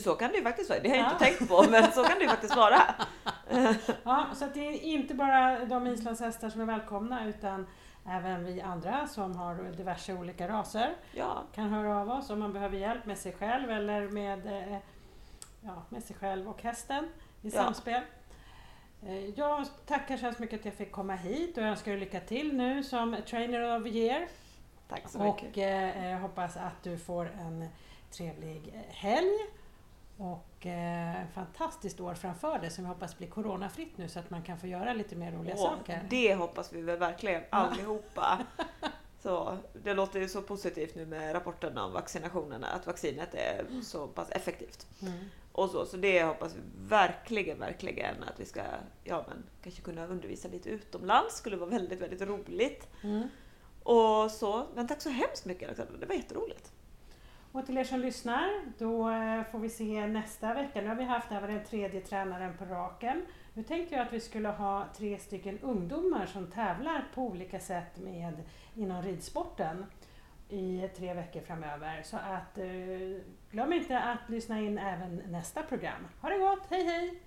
Så 0.03 0.15
kan 0.15 0.31
det 0.31 0.37
ju 0.37 0.43
faktiskt 0.43 0.69
vara. 0.69 0.79
Det 0.79 0.89
har 0.89 0.95
jag 0.95 1.05
Ja. 1.05 1.11
inte 1.11 1.25
tänkt 1.25 1.49
på, 1.49 1.65
men 1.71 1.91
så 1.91 2.03
kan 2.03 2.17
det 2.17 2.23
ju 2.23 2.29
faktiskt 2.29 2.55
vara. 2.55 2.81
Ja, 4.03 4.25
så 4.35 4.45
att 4.45 4.53
det 4.53 4.59
är 4.59 4.81
inte 4.83 5.13
bara 5.13 5.65
de 5.65 5.87
islandshästar 5.87 6.49
som 6.49 6.61
är 6.61 6.65
välkomna 6.65 7.27
utan 7.27 7.67
även 8.09 8.45
vi 8.45 8.61
andra 8.61 9.07
som 9.07 9.35
har 9.35 9.55
diverse 9.77 10.13
olika 10.13 10.47
raser 10.47 10.93
Ja, 11.11 11.43
kan 11.55 11.69
höra 11.69 12.01
av 12.01 12.09
oss 12.09 12.29
om 12.29 12.39
man 12.39 12.53
behöver 12.53 12.77
hjälp 12.77 13.05
med 13.05 13.17
sig 13.17 13.33
själv 13.33 13.71
eller 13.71 14.01
med, 14.09 14.45
eh, 14.45 14.77
ja, 15.61 15.83
med 15.89 16.03
sig 16.03 16.15
själv 16.15 16.49
och 16.49 16.61
hästen 16.63 17.07
i 17.45 17.51
samspel. 17.51 18.01
Eh, 19.05 19.25
Jag 19.29 19.65
tackar 19.85 20.17
så 20.17 20.23
hemskt 20.25 20.39
mycket 20.39 20.59
att 20.59 20.65
jag 20.65 20.73
fick 20.73 20.91
komma 20.91 21.15
hit 21.15 21.57
och 21.57 21.63
jag 21.63 21.69
önskar 21.69 21.91
dig 21.91 21.99
lycka 21.99 22.19
till 22.19 22.53
nu 22.57 22.83
som 22.83 23.15
Trainer 23.29 23.77
of 23.77 23.83
the 23.83 23.89
Year. 23.89 24.27
tack 24.89 25.09
så 25.09 25.19
mycket. 25.19 25.49
Och 25.51 25.57
eh, 25.57 26.09
jag 26.11 26.19
hoppas 26.19 26.57
att 26.57 26.83
du 26.83 26.97
får 26.97 27.25
en 27.39 27.67
trevlig 28.11 28.73
eh, 28.75 28.93
helg 28.95 29.37
och 30.17 30.65
eh, 30.65 31.15
fantastiskt 31.33 31.99
år 31.99 32.13
framför 32.13 32.59
dig 32.59 32.71
som 32.71 32.83
vi 32.83 32.87
hoppas 32.87 33.17
blir 33.17 33.27
coronafritt 33.27 33.97
nu 33.97 34.09
så 34.09 34.19
att 34.19 34.29
man 34.29 34.43
kan 34.43 34.57
få 34.59 34.67
göra 34.67 34.93
lite 34.93 35.15
mer 35.15 35.31
roliga 35.31 35.55
Åh, 35.57 35.63
saker. 35.63 36.05
Det 36.09 36.35
hoppas 36.35 36.73
vi 36.73 36.81
väl 36.81 36.97
verkligen 36.99 37.43
allihopa. 37.49 38.39
Så, 39.21 39.57
det 39.83 39.93
låter 39.93 40.19
ju 40.19 40.29
så 40.29 40.41
positivt 40.41 40.95
nu 40.95 41.05
med 41.05 41.35
rapporterna 41.35 41.85
om 41.85 41.91
vaccinationerna, 41.93 42.67
att 42.67 42.87
vaccinet 42.87 43.33
är 43.33 43.65
så 43.83 44.07
pass 44.07 44.29
effektivt. 44.31 44.87
Mm. 45.01 45.13
Och 45.55 45.69
så, 45.69 45.85
så 45.85 45.97
det 45.97 46.23
hoppas 46.23 46.55
vi 46.55 46.59
verkligen, 46.89 47.59
verkligen 47.59 48.23
att 48.23 48.39
vi 48.39 48.45
ska 48.45 48.61
ja, 49.03 49.25
men, 49.27 49.43
kanske 49.63 49.81
kunna 49.81 50.07
undervisa 50.07 50.47
lite 50.47 50.69
utomlands. 50.69 51.37
skulle 51.37 51.57
vara 51.57 51.69
väldigt, 51.69 52.01
väldigt 52.01 52.21
roligt. 52.21 52.87
Mm. 53.03 53.27
Och 53.83 54.31
så, 54.31 54.67
men 54.75 54.87
tack 54.87 55.01
så 55.01 55.09
hemskt 55.09 55.45
mycket 55.45 55.67
Alexandra, 55.67 55.97
det 55.97 56.05
var 56.05 56.15
jätteroligt. 56.15 56.71
Och 57.51 57.65
till 57.65 57.77
er 57.77 57.83
som 57.83 57.99
lyssnar, 57.99 58.49
då 58.77 59.09
eh, 59.09 59.43
får 59.51 59.59
vi 59.59 59.69
se 59.69 60.07
nästa 60.07 60.53
vecka. 60.53 60.81
Nu 60.81 60.87
har 60.87 60.95
vi 60.95 61.03
haft 61.03 61.31
över 61.31 61.47
den 61.47 61.63
tredje 61.65 62.01
tränaren 62.01 62.57
på 62.57 62.65
raken. 62.65 63.25
Nu 63.53 63.63
tänkte 63.63 63.95
jag 63.95 64.05
att 64.05 64.13
vi 64.13 64.19
skulle 64.19 64.49
ha 64.49 64.85
tre 64.97 65.19
stycken 65.19 65.59
ungdomar 65.59 66.25
som 66.25 66.47
tävlar 66.47 67.07
på 67.13 67.21
olika 67.21 67.59
sätt 67.59 67.97
med 67.97 68.43
inom 68.75 69.01
ridsporten 69.01 69.85
i 70.49 70.89
tre 70.95 71.13
veckor 71.13 71.41
framöver. 71.41 72.01
Så 72.03 72.17
att 72.17 72.57
eh, 72.57 72.65
glöm 73.51 73.73
inte 73.73 73.99
att 73.99 74.29
lyssna 74.29 74.59
in 74.59 74.77
även 74.77 75.15
nästa 75.15 75.63
program. 75.63 76.07
Ha 76.21 76.29
det 76.29 76.37
gott, 76.37 76.67
hej 76.69 76.83
hej! 76.83 77.21